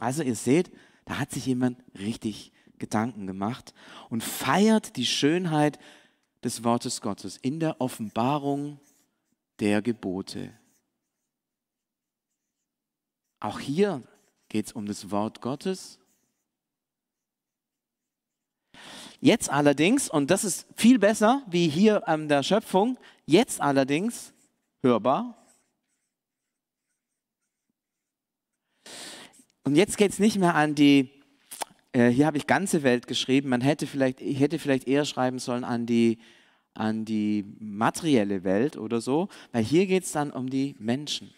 Also 0.02 0.22
ihr 0.22 0.36
seht, 0.36 0.70
da 1.06 1.18
hat 1.18 1.32
sich 1.32 1.46
jemand 1.46 1.82
richtig 1.98 2.52
Gedanken 2.78 3.26
gemacht 3.26 3.74
und 4.10 4.22
feiert 4.22 4.98
die 4.98 5.06
Schönheit 5.06 5.80
des 6.44 6.64
Wortes 6.64 7.02
Gottes 7.02 7.38
in 7.38 7.60
der 7.60 7.80
Offenbarung 7.82 8.80
der 9.60 9.82
Gebote. 9.82 10.54
Auch 13.40 13.60
hier 13.60 14.04
geht 14.48 14.68
es 14.68 14.72
um 14.74 14.86
das 14.86 15.12
Wort 15.12 15.42
Gottes 15.42 16.00
Jetzt 19.22 19.50
allerdings, 19.50 20.10
und 20.10 20.32
das 20.32 20.46
ist 20.46 20.66
viel 20.76 20.98
besser 20.98 21.44
wie 21.48 21.68
hier 21.68 22.08
an 22.08 22.30
der 22.30 22.42
Schöpfung, 22.42 22.98
jetzt 23.26 23.60
allerdings 23.60 24.34
hörbar. 24.82 25.36
Und 29.66 29.76
jetzt 29.76 29.98
geht 29.98 30.14
es 30.14 30.20
nicht 30.20 30.38
mehr 30.38 30.56
an 30.56 30.74
die, 30.74 31.19
äh, 31.94 32.10
hier 32.10 32.26
habe 32.26 32.38
ich 32.38 32.48
ganze 32.48 32.84
Welt 32.84 33.08
geschrieben, 33.08 33.50
man 33.50 33.62
hätte 33.62 33.88
vielleicht, 33.88 34.22
ich 34.22 34.40
hätte 34.40 34.60
vielleicht 34.60 34.88
eher 34.88 35.06
schreiben 35.06 35.40
sollen 35.40 35.64
an 35.64 35.86
die, 35.86 36.20
an 36.74 37.06
die 37.06 37.46
materielle 37.60 38.44
Welt 38.44 38.78
oder 38.78 39.02
so, 39.02 39.30
weil 39.52 39.64
hier 39.64 39.88
geht 39.88 40.04
es 40.04 40.12
dann 40.12 40.32
um 40.32 40.50
die 40.50 40.76
Menschen 40.80 41.34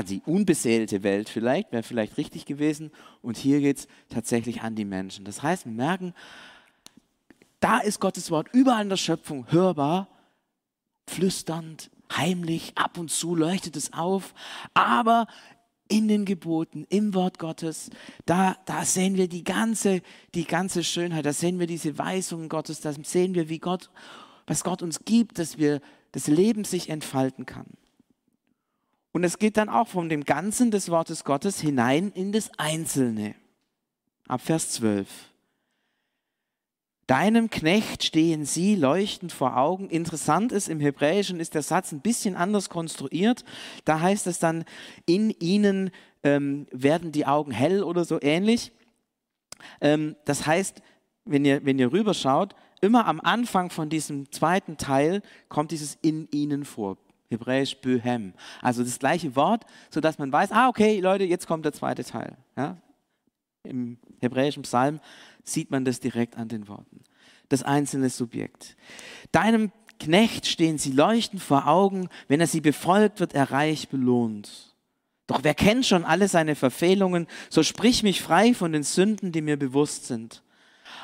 an 0.00 0.06
die 0.06 0.22
unbeseelte 0.24 1.02
Welt 1.02 1.28
vielleicht, 1.28 1.72
wäre 1.72 1.82
vielleicht 1.82 2.16
richtig 2.16 2.46
gewesen. 2.46 2.90
Und 3.22 3.36
hier 3.36 3.60
geht 3.60 3.78
es 3.78 3.88
tatsächlich 4.08 4.62
an 4.62 4.74
die 4.74 4.84
Menschen. 4.84 5.24
Das 5.24 5.42
heißt, 5.42 5.66
wir 5.66 5.72
merken, 5.72 6.14
da 7.60 7.78
ist 7.78 8.00
Gottes 8.00 8.30
Wort 8.30 8.48
überall 8.52 8.82
in 8.82 8.88
der 8.88 8.96
Schöpfung 8.96 9.50
hörbar, 9.50 10.08
flüsternd, 11.06 11.90
heimlich, 12.16 12.72
ab 12.76 12.98
und 12.98 13.10
zu 13.10 13.34
leuchtet 13.34 13.76
es 13.76 13.92
auf, 13.92 14.34
aber 14.74 15.26
in 15.90 16.08
den 16.08 16.24
Geboten, 16.24 16.86
im 16.88 17.14
Wort 17.14 17.38
Gottes, 17.38 17.90
da, 18.24 18.56
da 18.64 18.84
sehen 18.84 19.16
wir 19.16 19.28
die 19.28 19.44
ganze, 19.44 20.02
die 20.34 20.46
ganze 20.46 20.84
Schönheit, 20.84 21.26
da 21.26 21.32
sehen 21.32 21.58
wir 21.58 21.66
diese 21.66 21.98
Weisungen 21.98 22.48
Gottes, 22.48 22.80
da 22.80 22.92
sehen 22.92 23.34
wir, 23.34 23.48
wie 23.48 23.58
Gott, 23.58 23.90
was 24.46 24.64
Gott 24.64 24.82
uns 24.82 25.04
gibt, 25.04 25.38
dass 25.38 25.58
wir 25.58 25.80
das 26.12 26.26
Leben 26.26 26.64
sich 26.64 26.88
entfalten 26.88 27.44
kann. 27.44 27.66
Und 29.12 29.24
es 29.24 29.38
geht 29.38 29.56
dann 29.56 29.68
auch 29.68 29.88
von 29.88 30.08
dem 30.08 30.24
Ganzen 30.24 30.70
des 30.70 30.88
Wortes 30.88 31.24
Gottes 31.24 31.60
hinein 31.60 32.12
in 32.12 32.32
das 32.32 32.50
Einzelne. 32.58 33.34
Ab 34.28 34.40
Vers 34.40 34.70
12. 34.70 35.29
Deinem 37.10 37.50
Knecht 37.50 38.04
stehen 38.04 38.44
sie 38.44 38.76
leuchtend 38.76 39.32
vor 39.32 39.56
Augen. 39.56 39.90
Interessant 39.90 40.52
ist, 40.52 40.68
im 40.68 40.78
Hebräischen 40.78 41.40
ist 41.40 41.56
der 41.56 41.62
Satz 41.62 41.90
ein 41.90 42.02
bisschen 42.02 42.36
anders 42.36 42.70
konstruiert. 42.70 43.44
Da 43.84 43.98
heißt 43.98 44.28
es 44.28 44.38
dann, 44.38 44.64
in 45.06 45.30
ihnen 45.40 45.90
ähm, 46.22 46.68
werden 46.70 47.10
die 47.10 47.26
Augen 47.26 47.50
hell 47.50 47.82
oder 47.82 48.04
so 48.04 48.20
ähnlich. 48.22 48.70
Ähm, 49.80 50.14
das 50.24 50.46
heißt, 50.46 50.82
wenn 51.24 51.44
ihr, 51.44 51.64
wenn 51.64 51.80
ihr 51.80 51.90
rüberschaut, 51.90 52.54
immer 52.80 53.08
am 53.08 53.20
Anfang 53.20 53.70
von 53.70 53.88
diesem 53.88 54.30
zweiten 54.30 54.76
Teil 54.76 55.22
kommt 55.48 55.72
dieses 55.72 55.98
in 56.02 56.28
ihnen 56.30 56.64
vor. 56.64 56.96
Hebräisch 57.28 57.76
Böhem. 57.78 58.34
Also 58.62 58.84
das 58.84 59.00
gleiche 59.00 59.34
Wort, 59.34 59.64
sodass 59.90 60.20
man 60.20 60.32
weiß, 60.32 60.52
ah, 60.52 60.68
okay, 60.68 61.00
Leute, 61.00 61.24
jetzt 61.24 61.48
kommt 61.48 61.64
der 61.64 61.72
zweite 61.72 62.04
Teil. 62.04 62.36
Ja? 62.56 62.76
Im 63.62 63.98
hebräischen 64.20 64.62
Psalm 64.62 65.00
sieht 65.44 65.70
man 65.70 65.84
das 65.84 66.00
direkt 66.00 66.36
an 66.36 66.48
den 66.48 66.68
Worten. 66.68 67.04
Das 67.48 67.62
einzelne 67.62 68.08
Subjekt. 68.08 68.76
Deinem 69.32 69.72
Knecht 69.98 70.46
stehen 70.46 70.78
sie 70.78 70.92
leuchtend 70.92 71.42
vor 71.42 71.66
Augen, 71.66 72.08
wenn 72.28 72.40
er 72.40 72.46
sie 72.46 72.62
befolgt, 72.62 73.20
wird 73.20 73.34
er 73.34 73.50
reich 73.50 73.88
belohnt. 73.88 74.74
Doch 75.26 75.44
wer 75.44 75.54
kennt 75.54 75.86
schon 75.86 76.04
alle 76.04 76.26
seine 76.26 76.54
Verfehlungen, 76.56 77.26
so 77.50 77.62
sprich 77.62 78.02
mich 78.02 78.22
frei 78.22 78.54
von 78.54 78.72
den 78.72 78.82
Sünden, 78.82 79.30
die 79.30 79.42
mir 79.42 79.58
bewusst 79.58 80.06
sind. 80.06 80.42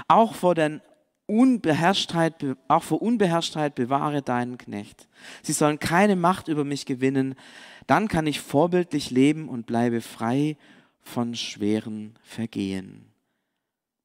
Auch 0.08 0.34
vor 0.34 0.54
den 0.54 0.80
Unbeherrschtheit, 1.26 2.34
auch 2.68 2.82
vor 2.82 3.02
Unbeherrschtheit 3.02 3.74
bewahre 3.74 4.22
deinen 4.22 4.58
Knecht. 4.58 5.08
Sie 5.42 5.52
sollen 5.52 5.78
keine 5.78 6.16
Macht 6.16 6.48
über 6.48 6.64
mich 6.64 6.86
gewinnen. 6.86 7.34
Dann 7.86 8.08
kann 8.08 8.26
ich 8.26 8.40
vorbildlich 8.40 9.10
leben 9.10 9.48
und 9.48 9.66
bleibe 9.66 10.00
frei 10.00 10.56
von 11.06 11.34
schweren 11.36 12.18
Vergehen. 12.22 13.06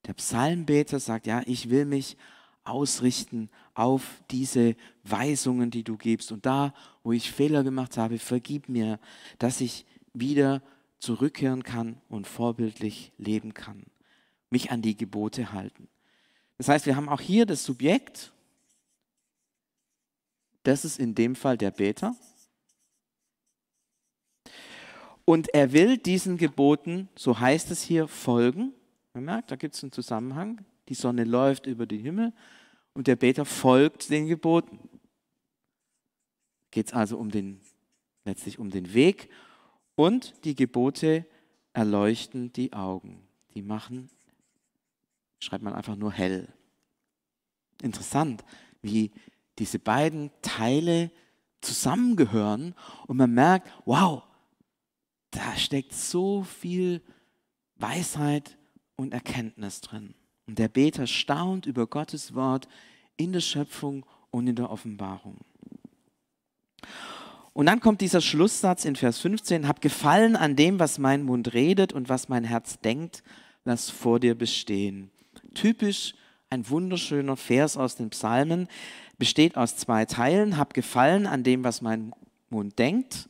Der 0.06 0.14
Psalmbeter 0.14 1.00
sagt, 1.00 1.26
ja, 1.26 1.42
ich 1.46 1.70
will 1.70 1.86
mich 1.86 2.16
ausrichten 2.64 3.50
auf 3.74 4.22
diese 4.30 4.76
Weisungen, 5.04 5.72
die 5.72 5.84
du 5.84 5.98
gibst. 5.98 6.32
Und 6.32 6.46
da, 6.46 6.74
wo 7.04 7.12
ich 7.12 7.32
Fehler 7.32 7.64
gemacht 7.64 7.98
habe, 7.98 8.20
vergib 8.20 8.70
mir, 8.70 9.00
dass 9.40 9.62
ich 9.62 9.86
wieder 10.14 10.62
zurückkehren 11.00 11.64
kann 11.64 12.00
und 12.08 12.28
vorbildlich 12.28 13.12
leben 13.18 13.54
kann. 13.56 13.84
Mich 14.52 14.70
an 14.70 14.84
die 14.84 14.96
Gebote 14.96 15.54
halten. 15.54 15.88
Das 16.60 16.68
heißt, 16.68 16.86
wir 16.86 16.96
haben 16.96 17.10
auch 17.10 17.22
hier 17.22 17.48
das 17.48 17.64
Subjekt, 17.64 18.32
das 20.62 20.86
ist 20.86 21.00
in 21.00 21.16
dem 21.16 21.36
Fall 21.36 21.58
der 21.58 21.72
Beter. 21.72 22.16
Und 25.26 25.54
er 25.54 25.72
will 25.72 25.98
diesen 25.98 26.38
Geboten, 26.38 27.10
so 27.16 27.40
heißt 27.40 27.72
es 27.72 27.82
hier, 27.82 28.08
folgen. 28.08 28.74
Man 29.14 29.26
merkt, 29.26 29.52
da 29.52 29.56
gibt 29.56 29.76
es 29.76 29.84
einen 29.84 29.92
Zusammenhang. 29.92 30.66
Die 30.90 30.94
Sonne 30.94 31.24
läuft 31.24 31.68
über 31.68 31.86
den 31.86 32.00
Himmel 32.00 32.34
und 32.94 33.08
der 33.08 33.16
Beter 33.16 33.46
folgt 33.46 34.10
den 34.10 34.28
Geboten. 34.28 34.80
Geht 36.72 36.88
es 36.88 36.94
also 36.94 37.18
um 37.18 37.30
den, 37.30 37.62
letztlich 38.26 38.60
um 38.60 38.70
den 38.70 38.94
Weg 38.94 39.30
und 39.96 40.34
die 40.44 40.56
Gebote 40.56 41.26
erleuchten 41.74 42.52
die 42.54 42.74
Augen. 42.74 43.28
Die 43.54 43.62
machen 43.62 44.10
schreibt 45.42 45.64
man 45.64 45.74
einfach 45.74 45.96
nur 45.96 46.12
hell. 46.12 46.48
Interessant, 47.82 48.46
wie 48.82 49.12
diese 49.60 49.80
beiden 49.80 50.32
Teile 50.42 51.12
zusammengehören 51.62 52.76
und 53.08 53.18
man 53.18 53.34
merkt, 53.34 53.72
wow, 53.86 54.24
da 55.32 55.56
steckt 55.56 55.94
so 55.94 56.44
viel 56.44 57.02
Weisheit 57.76 58.58
und 58.96 59.14
Erkenntnis 59.14 59.82
drin. 59.82 60.14
Und 60.48 60.60
der 60.60 60.68
Beter 60.68 61.08
staunt 61.08 61.66
über 61.66 61.88
Gottes 61.88 62.36
Wort 62.36 62.68
in 63.18 63.34
der 63.34 63.40
Schöpfung 63.40 64.06
und 64.30 64.48
in 64.48 64.56
der 64.56 64.70
Offenbarung. 64.70 65.38
Und 67.54 67.66
dann 67.66 67.80
kommt 67.80 68.02
dieser 68.02 68.22
Schlusssatz 68.22 68.86
in 68.86 68.96
Vers 68.96 69.20
15, 69.20 69.68
hab 69.68 69.82
Gefallen 69.82 70.36
an 70.36 70.56
dem, 70.56 70.80
was 70.80 71.00
mein 71.00 71.24
Mund 71.24 71.54
redet 71.54 71.92
und 71.92 72.08
was 72.08 72.30
mein 72.30 72.44
Herz 72.44 72.80
denkt, 72.80 73.24
lass 73.66 73.90
vor 73.90 74.20
dir 74.20 74.36
bestehen. 74.36 75.12
Typisch 75.54 76.14
ein 76.50 76.70
wunderschöner 76.70 77.38
Vers 77.38 77.78
aus 77.78 77.96
den 77.96 78.10
Psalmen, 78.10 78.68
besteht 79.18 79.58
aus 79.58 79.78
zwei 79.78 80.06
Teilen, 80.06 80.58
hab 80.58 80.74
Gefallen 80.74 81.28
an 81.28 81.44
dem, 81.44 81.64
was 81.64 81.82
mein 81.82 82.14
Mund 82.50 82.78
denkt. 82.80 83.30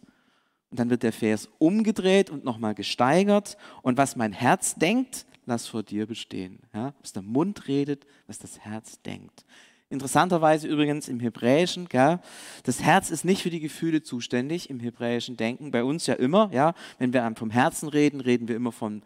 Und 0.72 0.80
dann 0.80 0.90
wird 0.90 1.04
der 1.04 1.14
Vers 1.14 1.50
umgedreht 1.60 2.30
und 2.30 2.44
nochmal 2.46 2.74
gesteigert. 2.74 3.58
Und 3.82 3.98
was 3.98 4.16
mein 4.16 4.32
Herz 4.32 4.76
denkt, 4.76 5.26
lass 5.46 5.68
vor 5.68 5.84
dir 5.84 6.08
bestehen. 6.08 6.60
Ja, 6.74 6.94
was 7.02 7.14
der 7.14 7.22
Mund 7.22 7.68
redet, 7.68 8.06
was 8.28 8.40
das 8.40 8.60
Herz 8.60 9.02
denkt. 9.02 9.46
Interessanterweise 9.90 10.70
übrigens 10.70 11.10
im 11.10 11.20
Hebräischen, 11.20 11.90
gell, 11.90 12.22
das 12.64 12.82
Herz 12.82 13.10
ist 13.10 13.26
nicht 13.26 13.44
für 13.44 13.50
die 13.50 13.60
Gefühle 13.60 14.02
zuständig 14.02 14.70
im 14.70 14.80
hebräischen 14.80 15.36
Denken. 15.36 15.72
Bei 15.72 15.84
uns 15.84 16.08
ja 16.08 16.14
immer, 16.14 16.50
ja, 16.54 16.74
wenn 16.98 17.12
wir 17.12 17.30
vom 17.36 17.50
Herzen 17.50 17.90
reden, 17.90 18.22
reden 18.22 18.48
wir 18.48 18.56
immer 18.56 18.72
von 18.72 19.04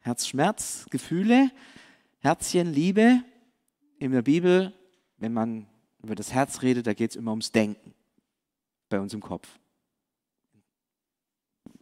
Herzschmerz, 0.00 0.86
Gefühle, 0.90 1.52
Herzchen, 2.18 2.72
Liebe. 2.72 3.22
In 4.00 4.10
der 4.10 4.22
Bibel, 4.22 4.72
wenn 5.18 5.32
man 5.32 5.66
über 6.02 6.16
das 6.16 6.32
Herz 6.32 6.62
redet, 6.62 6.88
da 6.88 6.94
geht 6.94 7.10
es 7.10 7.16
immer 7.16 7.30
ums 7.30 7.52
Denken 7.52 7.94
bei 8.88 8.98
uns 8.98 9.14
im 9.14 9.20
Kopf. 9.20 9.48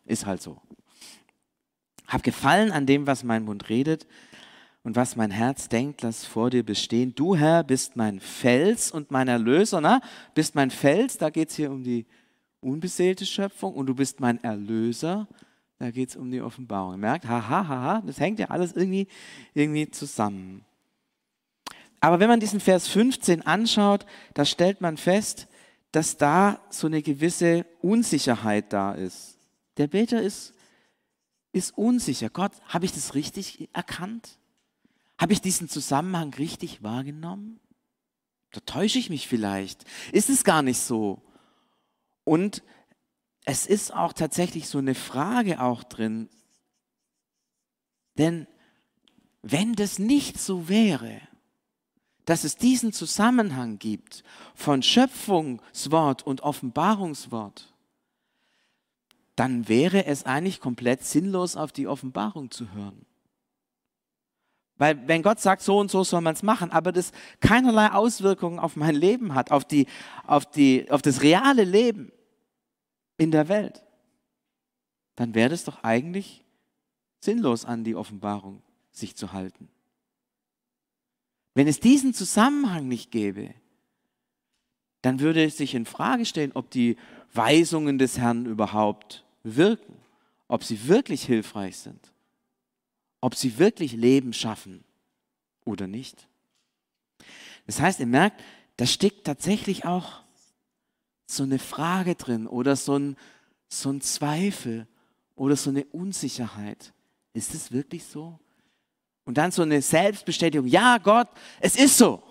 Ist 0.08 0.26
halt 0.26 0.42
so. 0.42 0.60
Hab 2.06 2.22
Gefallen 2.22 2.72
an 2.72 2.86
dem, 2.86 3.06
was 3.06 3.22
mein 3.22 3.44
Mund 3.44 3.68
redet 3.68 4.06
und 4.82 4.96
was 4.96 5.16
mein 5.16 5.30
Herz 5.30 5.68
denkt, 5.68 6.02
lass 6.02 6.24
vor 6.24 6.48
dir 6.50 6.64
bestehen. 6.64 7.14
Du, 7.14 7.36
Herr, 7.36 7.62
bist 7.62 7.96
mein 7.96 8.20
Fels 8.20 8.90
und 8.90 9.10
mein 9.10 9.28
Erlöser. 9.28 9.80
Na, 9.80 10.00
bist 10.34 10.54
mein 10.54 10.70
Fels, 10.70 11.18
da 11.18 11.28
geht 11.28 11.50
es 11.50 11.56
hier 11.56 11.70
um 11.70 11.84
die 11.84 12.06
unbeseelte 12.60 13.26
Schöpfung 13.26 13.74
und 13.74 13.86
du 13.86 13.94
bist 13.94 14.20
mein 14.20 14.42
Erlöser, 14.42 15.28
da 15.78 15.90
geht 15.90 16.08
es 16.08 16.16
um 16.16 16.30
die 16.30 16.40
Offenbarung. 16.40 16.98
Merkt, 16.98 17.26
haha, 17.26 17.68
haha, 17.68 18.02
das 18.04 18.18
hängt 18.18 18.38
ja 18.38 18.46
alles 18.46 18.72
irgendwie, 18.72 19.06
irgendwie 19.54 19.90
zusammen. 19.90 20.64
Aber 22.00 22.18
wenn 22.20 22.28
man 22.28 22.40
diesen 22.40 22.60
Vers 22.60 22.88
15 22.88 23.42
anschaut, 23.42 24.06
da 24.34 24.44
stellt 24.44 24.80
man 24.80 24.96
fest, 24.96 25.48
dass 25.92 26.16
da 26.16 26.60
so 26.70 26.86
eine 26.86 27.02
gewisse 27.02 27.64
Unsicherheit 27.80 28.72
da 28.72 28.92
ist. 28.92 29.37
Der 29.78 29.86
Beter 29.86 30.20
ist, 30.20 30.52
ist 31.52 31.76
unsicher. 31.78 32.28
Gott, 32.28 32.52
habe 32.66 32.84
ich 32.84 32.92
das 32.92 33.14
richtig 33.14 33.68
erkannt? 33.72 34.38
Habe 35.18 35.32
ich 35.32 35.40
diesen 35.40 35.68
Zusammenhang 35.68 36.34
richtig 36.34 36.82
wahrgenommen? 36.82 37.60
Da 38.50 38.60
täusche 38.60 38.98
ich 38.98 39.10
mich 39.10 39.28
vielleicht. 39.28 39.84
Ist 40.12 40.30
es 40.30 40.44
gar 40.44 40.62
nicht 40.62 40.80
so? 40.80 41.22
Und 42.24 42.62
es 43.44 43.66
ist 43.66 43.94
auch 43.94 44.12
tatsächlich 44.12 44.68
so 44.68 44.78
eine 44.78 44.94
Frage 44.94 45.60
auch 45.60 45.82
drin. 45.82 46.28
Denn 48.18 48.46
wenn 49.42 49.74
das 49.74 49.98
nicht 49.98 50.38
so 50.38 50.68
wäre, 50.68 51.20
dass 52.24 52.44
es 52.44 52.56
diesen 52.56 52.92
Zusammenhang 52.92 53.78
gibt 53.78 54.22
von 54.54 54.82
Schöpfungswort 54.82 56.26
und 56.26 56.42
Offenbarungswort, 56.42 57.72
dann 59.38 59.68
wäre 59.68 60.04
es 60.06 60.26
eigentlich 60.26 60.58
komplett 60.58 61.04
sinnlos, 61.04 61.56
auf 61.56 61.70
die 61.70 61.86
Offenbarung 61.86 62.50
zu 62.50 62.72
hören. 62.72 63.06
Weil 64.78 65.06
wenn 65.06 65.22
Gott 65.22 65.38
sagt, 65.38 65.62
so 65.62 65.78
und 65.78 65.92
so 65.92 66.02
soll 66.02 66.22
man 66.22 66.34
es 66.34 66.42
machen, 66.42 66.72
aber 66.72 66.90
das 66.90 67.12
keinerlei 67.38 67.92
Auswirkungen 67.92 68.58
auf 68.58 68.74
mein 68.74 68.96
Leben 68.96 69.34
hat, 69.34 69.52
auf, 69.52 69.64
die, 69.64 69.86
auf, 70.26 70.44
die, 70.44 70.90
auf 70.90 71.02
das 71.02 71.22
reale 71.22 71.62
Leben 71.62 72.10
in 73.16 73.30
der 73.30 73.48
Welt, 73.48 73.84
dann 75.14 75.34
wäre 75.34 75.54
es 75.54 75.62
doch 75.64 75.84
eigentlich 75.84 76.44
sinnlos, 77.20 77.64
an 77.64 77.84
die 77.84 77.94
Offenbarung 77.94 78.62
sich 78.90 79.14
zu 79.14 79.32
halten. 79.32 79.68
Wenn 81.54 81.68
es 81.68 81.78
diesen 81.78 82.12
Zusammenhang 82.12 82.88
nicht 82.88 83.12
gäbe, 83.12 83.54
dann 85.02 85.20
würde 85.20 85.44
es 85.44 85.56
sich 85.56 85.76
in 85.76 85.86
Frage 85.86 86.24
stellen, 86.24 86.52
ob 86.54 86.70
die 86.70 86.96
Weisungen 87.32 87.98
des 87.98 88.18
Herrn 88.18 88.46
überhaupt 88.46 89.24
wirken, 89.42 89.96
ob 90.48 90.64
sie 90.64 90.88
wirklich 90.88 91.24
hilfreich 91.24 91.76
sind 91.78 92.12
ob 93.20 93.34
sie 93.34 93.58
wirklich 93.58 93.92
Leben 93.92 94.32
schaffen 94.32 94.84
oder 95.64 95.86
nicht. 95.86 96.28
Das 97.66 97.80
heißt, 97.80 98.00
ihr 98.00 98.06
merkt, 98.06 98.42
da 98.76 98.86
steckt 98.86 99.24
tatsächlich 99.24 99.84
auch 99.84 100.22
so 101.26 101.42
eine 101.42 101.58
Frage 101.58 102.14
drin 102.14 102.46
oder 102.46 102.76
so 102.76 102.98
ein, 102.98 103.16
so 103.68 103.90
ein 103.90 104.00
Zweifel 104.00 104.86
oder 105.34 105.56
so 105.56 105.70
eine 105.70 105.84
Unsicherheit. 105.86 106.92
Ist 107.34 107.54
es 107.54 107.72
wirklich 107.72 108.04
so? 108.04 108.38
Und 109.28 109.36
dann 109.36 109.50
so 109.50 109.60
eine 109.60 109.82
Selbstbestätigung. 109.82 110.66
Ja, 110.66 110.96
Gott, 110.96 111.28
es 111.60 111.76
ist 111.76 111.98
so. 111.98 112.22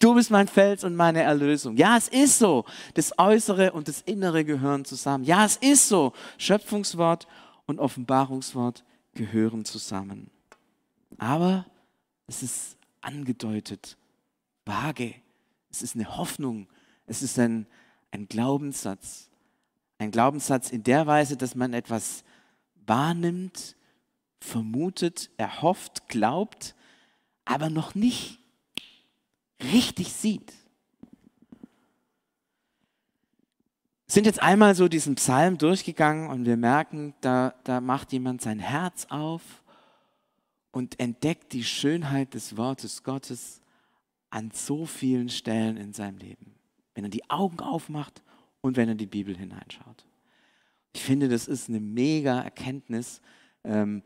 Du 0.00 0.14
bist 0.14 0.30
mein 0.30 0.48
Fels 0.48 0.84
und 0.84 0.96
meine 0.96 1.20
Erlösung. 1.20 1.76
Ja, 1.76 1.98
es 1.98 2.08
ist 2.08 2.38
so. 2.38 2.64
Das 2.94 3.18
Äußere 3.18 3.72
und 3.72 3.88
das 3.88 4.00
Innere 4.00 4.42
gehören 4.46 4.86
zusammen. 4.86 5.24
Ja, 5.24 5.44
es 5.44 5.58
ist 5.58 5.86
so. 5.86 6.14
Schöpfungswort 6.38 7.28
und 7.66 7.78
Offenbarungswort 7.78 8.84
gehören 9.12 9.66
zusammen. 9.66 10.30
Aber 11.18 11.66
es 12.26 12.42
ist 12.42 12.78
angedeutet, 13.02 13.98
vage. 14.64 15.16
Es 15.70 15.82
ist 15.82 15.94
eine 15.94 16.16
Hoffnung. 16.16 16.68
Es 17.04 17.20
ist 17.20 17.38
ein, 17.38 17.66
ein 18.12 18.28
Glaubenssatz. 18.28 19.28
Ein 19.98 20.10
Glaubenssatz 20.10 20.70
in 20.70 20.84
der 20.84 21.06
Weise, 21.06 21.36
dass 21.36 21.54
man 21.54 21.74
etwas 21.74 22.24
wahrnimmt, 22.86 23.76
vermutet, 24.40 25.30
erhofft, 25.36 26.08
glaubt, 26.08 26.74
aber 27.44 27.70
noch 27.70 27.94
nicht 27.94 28.38
richtig 29.62 30.12
sieht. 30.12 30.52
sind 34.12 34.26
jetzt 34.26 34.42
einmal 34.42 34.74
so 34.74 34.88
diesen 34.88 35.14
Psalm 35.14 35.56
durchgegangen 35.56 36.30
und 36.30 36.44
wir 36.44 36.56
merken, 36.56 37.14
da, 37.20 37.54
da 37.64 37.80
macht 37.80 38.12
jemand 38.12 38.42
sein 38.42 38.58
Herz 38.58 39.06
auf 39.08 39.62
und 40.72 40.98
entdeckt 40.98 41.52
die 41.52 41.64
Schönheit 41.64 42.34
des 42.34 42.56
Wortes 42.56 43.04
Gottes 43.04 43.60
an 44.30 44.50
so 44.52 44.84
vielen 44.84 45.28
Stellen 45.28 45.76
in 45.76 45.92
seinem 45.92 46.18
Leben. 46.18 46.54
Wenn 46.94 47.04
er 47.04 47.10
die 47.10 47.28
Augen 47.30 47.60
aufmacht 47.60 48.22
und 48.60 48.76
wenn 48.76 48.88
er 48.88 48.94
die 48.94 49.06
Bibel 49.06 49.36
hineinschaut. 49.36 50.04
Ich 50.92 51.02
finde, 51.02 51.28
das 51.28 51.46
ist 51.46 51.68
eine 51.68 51.80
mega 51.80 52.40
Erkenntnis. 52.40 53.20
Ähm, 53.62 54.02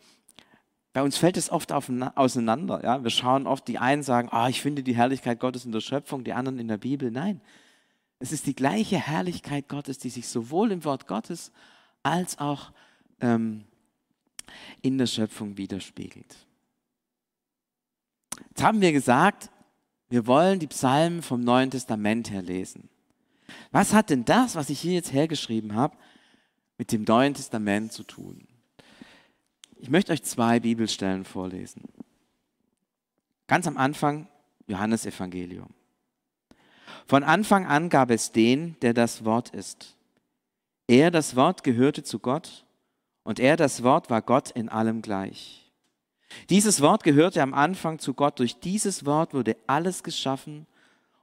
bei 0.94 1.02
uns 1.02 1.16
fällt 1.18 1.36
es 1.36 1.50
oft 1.50 1.72
auseinander. 1.72 2.80
Ja? 2.84 3.02
Wir 3.02 3.10
schauen 3.10 3.48
oft, 3.48 3.66
die 3.66 3.78
einen 3.78 4.04
sagen, 4.04 4.30
oh, 4.32 4.46
ich 4.48 4.62
finde 4.62 4.84
die 4.84 4.94
Herrlichkeit 4.94 5.40
Gottes 5.40 5.64
in 5.64 5.72
der 5.72 5.80
Schöpfung, 5.80 6.22
die 6.22 6.32
anderen 6.32 6.60
in 6.60 6.68
der 6.68 6.78
Bibel. 6.78 7.10
Nein, 7.10 7.40
es 8.20 8.30
ist 8.30 8.46
die 8.46 8.54
gleiche 8.54 8.96
Herrlichkeit 8.96 9.68
Gottes, 9.68 9.98
die 9.98 10.08
sich 10.08 10.28
sowohl 10.28 10.70
im 10.70 10.84
Wort 10.84 11.08
Gottes 11.08 11.50
als 12.04 12.38
auch 12.38 12.70
ähm, 13.20 13.64
in 14.82 14.96
der 14.96 15.06
Schöpfung 15.06 15.56
widerspiegelt. 15.56 16.36
Jetzt 18.50 18.62
haben 18.62 18.80
wir 18.80 18.92
gesagt, 18.92 19.50
wir 20.10 20.28
wollen 20.28 20.60
die 20.60 20.68
Psalmen 20.68 21.22
vom 21.22 21.40
Neuen 21.40 21.72
Testament 21.72 22.30
her 22.30 22.42
lesen. 22.42 22.88
Was 23.72 23.92
hat 23.92 24.10
denn 24.10 24.24
das, 24.24 24.54
was 24.54 24.70
ich 24.70 24.80
hier 24.80 24.92
jetzt 24.92 25.12
hergeschrieben 25.12 25.74
habe, 25.74 25.96
mit 26.78 26.92
dem 26.92 27.02
Neuen 27.02 27.34
Testament 27.34 27.92
zu 27.92 28.04
tun? 28.04 28.46
Ich 29.84 29.90
möchte 29.90 30.12
euch 30.12 30.22
zwei 30.22 30.60
Bibelstellen 30.60 31.26
vorlesen. 31.26 31.82
Ganz 33.46 33.66
am 33.66 33.76
Anfang 33.76 34.28
Johannes 34.66 35.04
Evangelium. 35.04 35.74
Von 37.04 37.22
Anfang 37.22 37.66
an 37.66 37.90
gab 37.90 38.10
es 38.10 38.32
den, 38.32 38.80
der 38.80 38.94
das 38.94 39.26
Wort 39.26 39.50
ist. 39.50 39.94
Er, 40.86 41.10
das 41.10 41.36
Wort, 41.36 41.64
gehörte 41.64 42.02
zu 42.02 42.18
Gott 42.18 42.64
und 43.24 43.38
er, 43.38 43.58
das 43.58 43.82
Wort, 43.82 44.08
war 44.08 44.22
Gott 44.22 44.52
in 44.52 44.70
allem 44.70 45.02
gleich. 45.02 45.70
Dieses 46.48 46.80
Wort 46.80 47.04
gehörte 47.04 47.42
am 47.42 47.52
Anfang 47.52 47.98
zu 47.98 48.14
Gott. 48.14 48.38
Durch 48.38 48.58
dieses 48.58 49.04
Wort 49.04 49.34
wurde 49.34 49.54
alles 49.66 50.02
geschaffen 50.02 50.66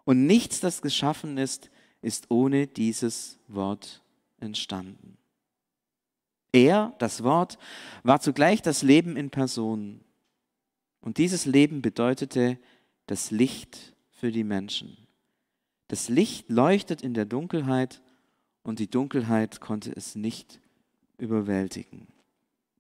und 0.03 0.27
nichts, 0.27 0.59
das 0.59 0.83
geschaffen 0.83 1.39
ist, 1.39 1.71
ist 2.03 2.29
ohne 2.29 2.67
dieses 2.67 3.39
Wort 3.47 4.03
entstanden. 4.39 5.17
Er, 6.51 6.93
das 6.99 7.23
Wort, 7.23 7.57
war 8.03 8.19
zugleich 8.19 8.61
das 8.61 8.81
Leben 8.81 9.15
in 9.15 9.29
Person. 9.29 10.01
Und 10.99 11.17
dieses 11.17 11.45
Leben 11.45 11.81
bedeutete 11.81 12.57
das 13.07 13.31
Licht 13.31 13.93
für 14.09 14.31
die 14.31 14.43
Menschen. 14.43 14.97
Das 15.87 16.09
Licht 16.09 16.49
leuchtet 16.49 17.01
in 17.01 17.13
der 17.13 17.25
Dunkelheit 17.25 18.01
und 18.63 18.79
die 18.79 18.89
Dunkelheit 18.89 19.59
konnte 19.59 19.91
es 19.95 20.15
nicht 20.15 20.59
überwältigen. 21.17 22.07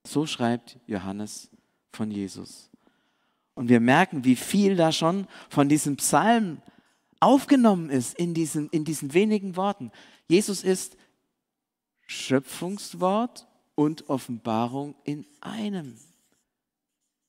So 0.05 0.25
schreibt 0.25 0.79
Johannes 0.87 1.49
von 1.91 2.11
Jesus. 2.11 2.69
Und 3.53 3.69
wir 3.69 3.79
merken, 3.79 4.23
wie 4.23 4.35
viel 4.35 4.75
da 4.75 4.91
schon 4.91 5.27
von 5.49 5.69
diesem 5.69 5.97
Psalm 5.97 6.61
aufgenommen 7.19 7.89
ist 7.89 8.17
in 8.17 8.33
diesen, 8.33 8.69
in 8.69 8.85
diesen 8.85 9.13
wenigen 9.13 9.55
Worten. 9.55 9.91
Jesus 10.27 10.63
ist 10.63 10.97
Schöpfungswort 12.07 13.47
und 13.81 14.11
Offenbarung 14.11 14.93
in 15.05 15.25
einem. 15.39 15.97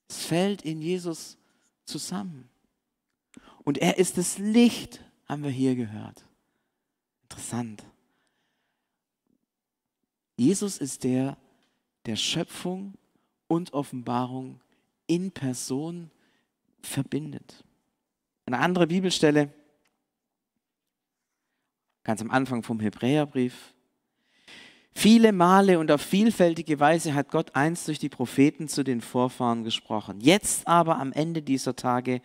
Es 0.07 0.27
fällt 0.27 0.61
in 0.61 0.83
Jesus 0.83 1.39
zusammen. 1.87 2.51
Und 3.65 3.79
er 3.79 3.97
ist 3.97 4.19
das 4.19 4.37
Licht, 4.37 5.03
haben 5.25 5.45
wir 5.45 5.51
hier 5.51 5.75
gehört. 5.75 6.27
Interessant. 7.23 7.83
Jesus 10.37 10.77
ist 10.77 11.05
der, 11.05 11.39
der 12.05 12.17
Schöpfung 12.17 12.99
und 13.47 13.73
Offenbarung 13.73 14.61
in 15.07 15.31
Person 15.31 16.11
verbindet. 16.83 17.65
Eine 18.45 18.59
andere 18.59 18.89
Bibelstelle, 18.89 19.51
ganz 22.05 22.21
am 22.21 22.31
Anfang 22.31 22.63
vom 22.63 22.79
Hebräerbrief, 22.79 23.72
Viele 24.95 25.33
Male 25.33 25.79
und 25.79 25.91
auf 25.91 26.03
vielfältige 26.03 26.79
Weise 26.79 27.15
hat 27.15 27.31
Gott 27.31 27.57
einst 27.57 27.89
durch 27.89 27.99
die 27.99 28.11
Propheten 28.11 28.69
zu 28.69 28.85
den 28.85 29.01
Vorfahren 29.01 29.65
gesprochen. 29.65 30.21
Jetzt 30.21 30.69
aber 30.69 30.99
am 30.99 31.13
Ende 31.13 31.43
dieser 31.43 31.75
Tage 31.75 32.21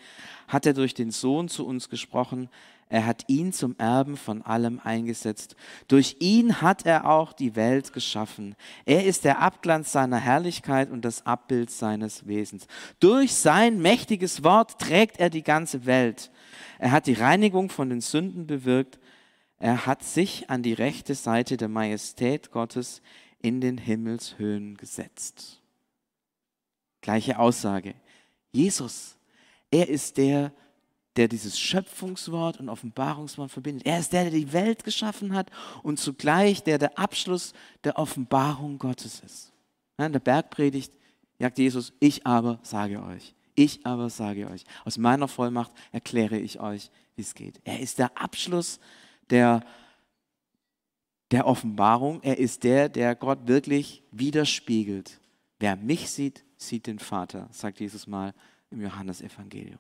hat 0.48 0.66
er 0.66 0.74
durch 0.74 0.94
den 0.94 1.12
Sohn 1.12 1.48
zu 1.48 1.66
uns 1.66 1.90
gesprochen. 1.90 2.50
Er 2.90 3.06
hat 3.06 3.24
ihn 3.28 3.52
zum 3.52 3.76
Erben 3.78 4.16
von 4.16 4.42
allem 4.42 4.80
eingesetzt. 4.84 5.56
Durch 5.88 6.18
ihn 6.20 6.62
hat 6.62 6.86
er 6.86 7.10
auch 7.10 7.34
die 7.34 7.56
Welt 7.56 7.94
geschaffen. 7.94 8.56
Er 8.86 9.06
ist 9.06 9.24
der 9.26 9.40
Abglanz 9.40 9.92
seiner 9.92 10.18
Herrlichkeit 10.18 10.90
und 10.92 11.04
das 11.04 11.26
Abbild 11.26 11.72
seines 11.72 12.28
Wesens. 12.28 12.68
Durch 13.00 13.34
sein 13.34 13.82
mächtiges 13.82 14.44
Wort 14.44 14.80
trägt 14.80 15.20
er 15.20 15.30
die 15.30 15.44
ganze 15.44 15.86
Welt. 15.86 16.32
Er 16.80 16.92
hat 16.92 17.08
die 17.08 17.14
Reinigung 17.14 17.70
von 17.70 17.90
den 17.90 18.02
Sünden 18.02 18.46
bewirkt 18.46 19.00
er 19.60 19.86
hat 19.86 20.04
sich 20.04 20.50
an 20.50 20.62
die 20.62 20.74
rechte 20.74 21.16
Seite 21.16 21.58
der 21.58 21.68
Majestät 21.68 22.52
Gottes 22.52 23.02
in 23.40 23.62
den 23.62 23.78
Himmelshöhen 23.78 24.78
gesetzt. 24.78 25.62
Gleiche 27.02 27.40
Aussage. 27.40 27.96
Jesus, 28.52 29.18
er 29.72 29.90
ist 29.90 30.18
der, 30.18 30.52
der 31.16 31.28
dieses 31.28 31.60
Schöpfungswort 31.60 32.60
und 32.60 32.70
Offenbarungswort 32.70 33.52
verbindet. 33.52 33.86
Er 33.86 34.00
ist 34.00 34.14
der, 34.14 34.24
der 34.24 34.32
die 34.32 34.54
Welt 34.54 34.84
geschaffen 34.84 35.34
hat 35.34 35.50
und 35.84 36.00
zugleich 36.00 36.64
der 36.64 36.78
der 36.78 36.98
Abschluss 36.98 37.54
der 37.84 37.98
Offenbarung 37.98 38.78
Gottes 38.78 39.22
ist. 39.22 39.54
in 39.98 40.12
der 40.12 40.20
Bergpredigt 40.20 40.94
sagt 41.40 41.58
Jesus, 41.58 41.94
ich 42.00 42.26
aber 42.28 42.60
sage 42.62 43.02
euch, 43.04 43.34
ich 43.56 43.86
aber 43.86 44.10
sage 44.10 44.50
euch, 44.50 44.64
aus 44.86 44.98
meiner 44.98 45.28
Vollmacht 45.28 45.72
erkläre 45.92 46.38
ich 46.38 46.60
euch, 46.60 46.92
wie 47.16 47.22
es 47.22 47.34
geht. 47.34 47.60
Er 47.64 47.80
ist 47.80 47.98
der 47.98 48.16
Abschluss 48.20 48.78
der, 48.78 49.07
der 49.30 49.64
Offenbarung. 51.32 52.22
Er 52.24 52.38
ist 52.38 52.64
der, 52.64 52.90
der 52.90 53.16
Gott 53.16 53.48
wirklich 53.48 54.04
widerspiegelt. 54.12 55.20
Wer 55.60 55.76
mich 55.76 56.10
sieht, 56.10 56.44
sieht 56.58 56.88
den 56.88 57.00
Vater, 57.00 57.48
sagt 57.52 57.80
Jesus 57.80 58.08
mal 58.08 58.34
im 58.72 58.82
Johannesevangelium. 58.82 59.80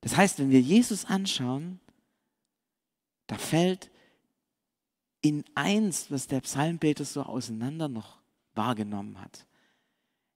Das 0.00 0.16
heißt, 0.16 0.38
wenn 0.38 0.50
wir 0.50 0.60
Jesus 0.60 1.04
anschauen, 1.04 1.80
da 3.26 3.36
fällt 3.36 3.90
in 5.20 5.44
eins, 5.54 6.10
was 6.10 6.26
der 6.28 6.40
Psalmbeter 6.40 7.04
so 7.04 7.22
auseinander 7.22 7.88
noch 7.88 8.18
wahrgenommen 8.54 9.20
hat. 9.20 9.46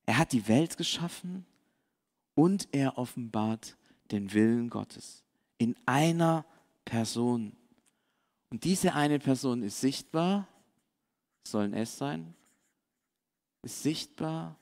Er 0.07 0.19
hat 0.19 0.33
die 0.33 0.49
Welt 0.49 0.77
geschaffen 0.77 1.47
und 2.35 2.69
er 2.73 2.99
offenbart 2.99 3.77
den 4.11 4.33
Willen 4.33 4.69
Gottes 4.69 5.23
in 5.59 5.77
einer 5.87 6.45
Person. 6.85 7.57
Und 8.53 8.65
diese 8.65 8.93
eine 8.93 9.19
Person 9.19 9.63
ist 9.63 9.81
sichtbar, 9.81 10.47
soll 11.43 11.65
ein 11.65 11.73
S 11.73 11.97
sein, 11.97 12.35
ist 13.63 13.83
sichtbar, 13.83 14.59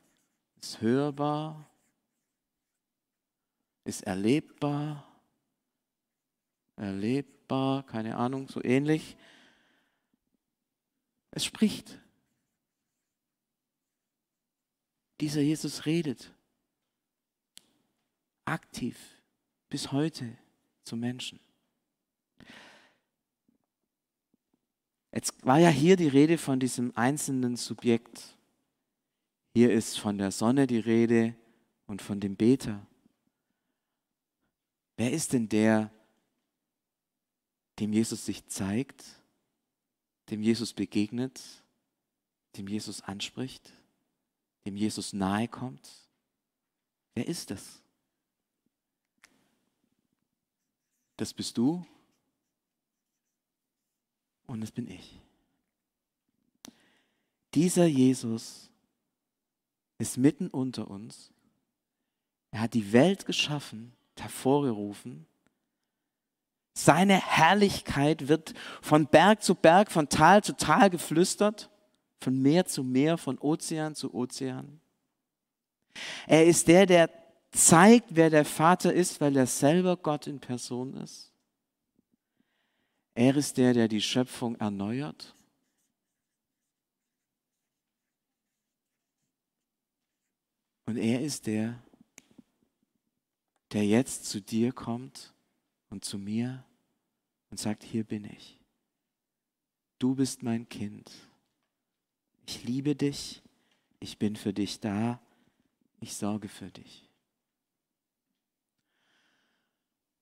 ist 0.63 0.81
hörbar, 0.81 1.69
ist 3.83 4.03
erlebbar, 4.03 5.21
erlebbar, 6.77 7.85
keine 7.85 8.17
Ahnung, 8.17 8.49
so 8.49 8.63
ähnlich. 8.63 9.17
Es 11.33 11.45
spricht. 11.45 11.99
Dieser 15.21 15.41
Jesus 15.41 15.85
redet 15.85 16.33
aktiv 18.45 18.97
bis 19.69 19.91
heute 19.91 20.39
zu 20.85 20.97
Menschen. 20.97 21.41
Jetzt 25.13 25.45
war 25.45 25.59
ja 25.59 25.69
hier 25.69 25.97
die 25.97 26.09
Rede 26.09 26.39
von 26.39 26.61
diesem 26.61 26.97
einzelnen 26.97 27.57
Subjekt. 27.57 28.37
Hier 29.55 29.73
ist 29.73 29.99
von 29.99 30.19
der 30.19 30.31
Sonne 30.31 30.67
die 30.67 30.79
Rede 30.79 31.35
und 31.87 32.01
von 32.01 32.21
dem 32.21 32.37
Beter. 32.37 32.87
Wer 34.97 35.13
ist 35.13 35.33
denn 35.33 35.49
der, 35.49 35.91
dem 37.81 37.93
Jesus 37.93 38.25
sich 38.25 38.47
zeigt, 38.47 39.05
dem 40.31 40.43
Jesus 40.43 40.73
begegnet, 40.73 41.41
dem 42.57 42.69
Jesus 42.69 43.01
anspricht, 43.01 43.73
dem 44.65 44.77
Jesus 44.77 45.13
nahe 45.13 45.49
kommt? 45.49 45.91
Wer 47.15 47.27
ist 47.27 47.51
das? 47.51 47.83
Das 51.17 51.35
bist 51.35 51.59
du 51.59 51.85
und 54.51 54.63
es 54.63 54.73
bin 54.73 54.89
ich. 54.89 55.21
Dieser 57.55 57.87
Jesus 57.87 58.69
ist 59.99 60.19
mitten 60.19 60.49
unter 60.49 60.91
uns. 60.91 61.31
Er 62.51 62.63
hat 62.63 62.75
die 62.75 62.93
Welt 62.93 63.27
geschaffen, 63.27 63.93
hervorgerufen. 64.19 65.27
Seine 66.75 67.15
Herrlichkeit 67.15 68.29
wird 68.29 68.55
von 68.83 69.07
Berg 69.07 69.43
zu 69.43 69.55
Berg, 69.55 69.91
von 69.91 70.09
Tal 70.09 70.43
zu 70.43 70.57
Tal 70.57 70.91
geflüstert, 70.91 71.71
von 72.21 72.41
Meer 72.41 72.67
zu 72.67 72.83
Meer, 72.83 73.19
von 73.19 73.39
Ozean 73.39 73.95
zu 73.95 74.13
Ozean. 74.13 74.81
Er 76.27 76.47
ist 76.47 76.67
der, 76.67 76.87
der 76.87 77.11
zeigt, 77.53 78.09
wer 78.11 78.31
der 78.31 78.45
Vater 78.45 78.93
ist, 78.93 79.21
weil 79.21 79.37
er 79.37 79.47
selber 79.47 79.97
Gott 79.97 80.27
in 80.27 80.41
Person 80.41 80.95
ist. 80.95 81.30
Er 83.21 83.37
ist 83.37 83.59
der, 83.59 83.75
der 83.75 83.87
die 83.87 84.01
Schöpfung 84.01 84.55
erneuert. 84.57 85.37
Und 90.87 90.97
er 90.97 91.21
ist 91.21 91.47
der, 91.47 91.83
der 93.73 93.85
jetzt 93.85 94.25
zu 94.25 94.41
dir 94.41 94.73
kommt 94.73 95.35
und 95.91 96.03
zu 96.03 96.17
mir 96.17 96.65
und 97.51 97.61
sagt, 97.61 97.83
hier 97.83 98.05
bin 98.05 98.25
ich. 98.25 98.59
Du 99.99 100.15
bist 100.15 100.43
mein 100.43 100.67
Kind. 100.71 101.11
Ich 102.47 102.65
liebe 102.65 102.97
dich. 102.97 103.43
Ich 103.99 104.17
bin 104.17 104.35
für 104.35 104.55
dich 104.55 104.81
da. 104.81 105.21
Ich 106.01 106.15
sorge 106.15 106.49
für 106.49 106.71
dich. 106.71 107.10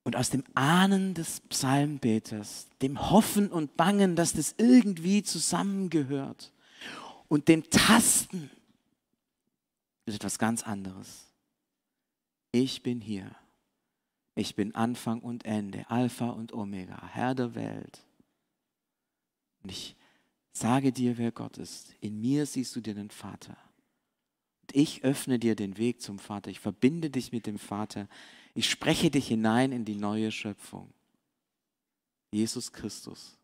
Und 0.09 0.17
aus 0.17 0.31
dem 0.31 0.43
Ahnen 0.55 1.13
des 1.13 1.41
Psalmbeters, 1.51 2.67
dem 2.81 3.11
Hoffen 3.11 3.53
und 3.53 3.77
Bangen, 3.77 4.17
dass 4.17 4.33
das 4.33 4.55
irgendwie 4.57 5.23
zusammengehört 5.23 6.51
und 7.29 7.49
dem 7.49 7.69
Tasten 7.69 8.49
ist 10.07 10.15
etwas 10.15 10.39
ganz 10.39 10.63
anderes. 10.63 11.27
Ich 12.53 12.83
bin 12.83 13.03
hier. 13.03 13.37
Ich 14.35 14.55
bin 14.55 14.75
Anfang 14.75 15.21
und 15.21 15.45
Ende, 15.45 15.85
Alpha 15.91 16.31
und 16.31 16.55
Omega, 16.55 17.07
Herr 17.09 17.35
der 17.35 17.55
Welt. 17.55 18.03
Und 19.63 19.73
ich 19.73 19.95
sage 20.53 20.91
dir, 20.91 21.19
wer 21.19 21.33
Gott 21.33 21.59
ist. 21.59 21.95
In 22.01 22.19
mir 22.19 22.47
siehst 22.47 22.75
du 22.75 22.81
dir 22.81 22.95
den 22.95 23.11
Vater. 23.11 23.59
Und 24.63 24.75
ich 24.75 25.05
öffne 25.05 25.39
dir 25.39 25.55
den 25.55 25.77
Weg 25.77 26.01
zum 26.01 26.19
Vater. 26.19 26.51
Ich 26.51 26.61
verbinde 26.61 27.11
dich 27.11 27.31
mit 27.31 27.47
dem 27.47 27.59
Vater. 27.59 28.09
Ich 28.55 28.69
spreche 28.69 29.11
dich 29.11 29.29
hinein 29.29 29.73
in 29.73 29.85
die 29.85 29.95
neue 29.95 30.33
Schöpfung. 30.33 30.93
Jesus 32.31 32.73
Christus 32.73 33.37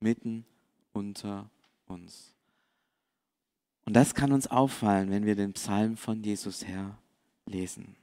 mitten 0.00 0.44
unter 0.92 1.50
uns. 1.86 2.34
Und 3.84 3.94
das 3.94 4.14
kann 4.14 4.32
uns 4.32 4.46
auffallen, 4.46 5.10
wenn 5.10 5.26
wir 5.26 5.36
den 5.36 5.52
Psalm 5.52 5.96
von 5.96 6.22
Jesus 6.22 6.66
her 6.66 6.98
lesen. 7.46 7.96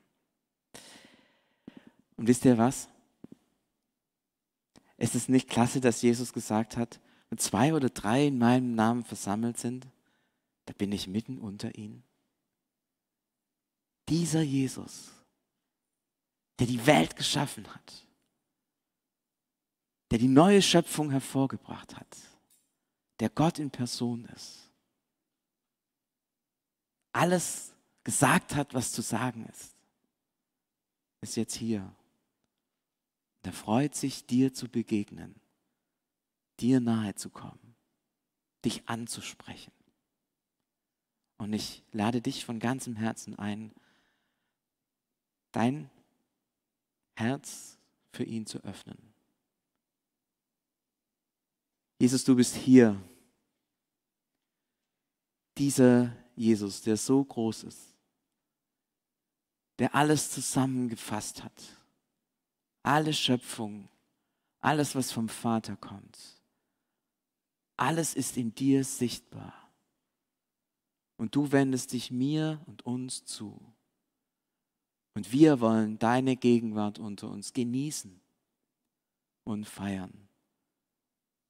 Und 2.15 2.27
wisst 2.27 2.45
ihr 2.45 2.57
was? 2.57 2.89
Es 4.97 5.13
ist 5.13 5.29
nicht 5.29 5.49
klasse, 5.49 5.79
dass 5.79 6.01
Jesus 6.01 6.33
gesagt 6.33 6.75
hat, 6.75 6.99
wenn 7.29 7.37
zwei 7.37 7.73
oder 7.73 7.89
drei 7.89 8.27
in 8.27 8.37
meinem 8.37 8.73
Namen 8.73 9.03
versammelt 9.03 9.57
sind, 9.57 9.87
da 10.65 10.73
bin 10.73 10.91
ich 10.91 11.07
mitten 11.07 11.37
unter 11.37 11.75
ihnen. 11.77 12.03
Dieser 14.09 14.41
Jesus 14.41 15.11
der 16.59 16.67
die 16.67 16.85
Welt 16.85 17.15
geschaffen 17.15 17.67
hat, 17.73 18.05
der 20.11 20.19
die 20.19 20.27
neue 20.27 20.61
Schöpfung 20.61 21.11
hervorgebracht 21.11 21.95
hat, 21.95 22.17
der 23.19 23.29
Gott 23.29 23.59
in 23.59 23.71
Person 23.71 24.25
ist, 24.35 24.69
alles 27.11 27.73
gesagt 28.03 28.55
hat, 28.55 28.73
was 28.73 28.91
zu 28.91 29.01
sagen 29.01 29.45
ist, 29.47 29.75
ist 31.21 31.35
jetzt 31.35 31.55
hier. 31.55 31.93
Er 33.43 33.53
freut 33.53 33.95
sich, 33.95 34.25
dir 34.25 34.53
zu 34.53 34.67
begegnen, 34.67 35.39
dir 36.59 36.81
nahe 36.81 37.15
zu 37.15 37.29
kommen, 37.29 37.77
dich 38.65 38.89
anzusprechen. 38.89 39.71
Und 41.37 41.53
ich 41.53 41.81
lade 41.93 42.21
dich 42.21 42.43
von 42.43 42.59
ganzem 42.59 42.97
Herzen 42.97 43.39
ein, 43.39 43.71
dein 45.53 45.89
Herz 47.17 47.79
für 48.11 48.23
ihn 48.23 48.45
zu 48.45 48.59
öffnen. 48.63 48.97
Jesus, 51.99 52.23
du 52.23 52.35
bist 52.35 52.55
hier. 52.55 53.01
Dieser 55.57 56.15
Jesus, 56.35 56.83
der 56.83 56.95
so 56.95 57.23
groß 57.23 57.63
ist, 57.63 57.95
der 59.79 59.95
alles 59.95 60.29
zusammengefasst 60.29 61.43
hat, 61.43 61.63
alle 62.83 63.11
Schöpfung, 63.13 63.89
alles, 64.59 64.93
was 64.93 65.11
vom 65.11 65.27
Vater 65.27 65.75
kommt, 65.75 66.19
alles 67.77 68.13
ist 68.13 68.37
in 68.37 68.53
dir 68.53 68.83
sichtbar. 68.83 69.53
Und 71.17 71.35
du 71.35 71.51
wendest 71.51 71.93
dich 71.93 72.11
mir 72.11 72.61
und 72.67 72.85
uns 72.85 73.25
zu. 73.25 73.59
Und 75.17 75.31
wir 75.31 75.61
wollen 75.61 75.97
deine 75.97 76.35
Gegenwart 76.35 76.99
unter 76.99 77.27
uns 77.31 77.51
genießen 77.51 78.21
und 79.45 79.65
feiern 79.65 80.29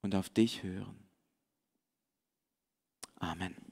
und 0.01 0.15
auf 0.15 0.29
dich 0.29 0.63
hören. 0.63 1.09
Amen. 3.15 3.66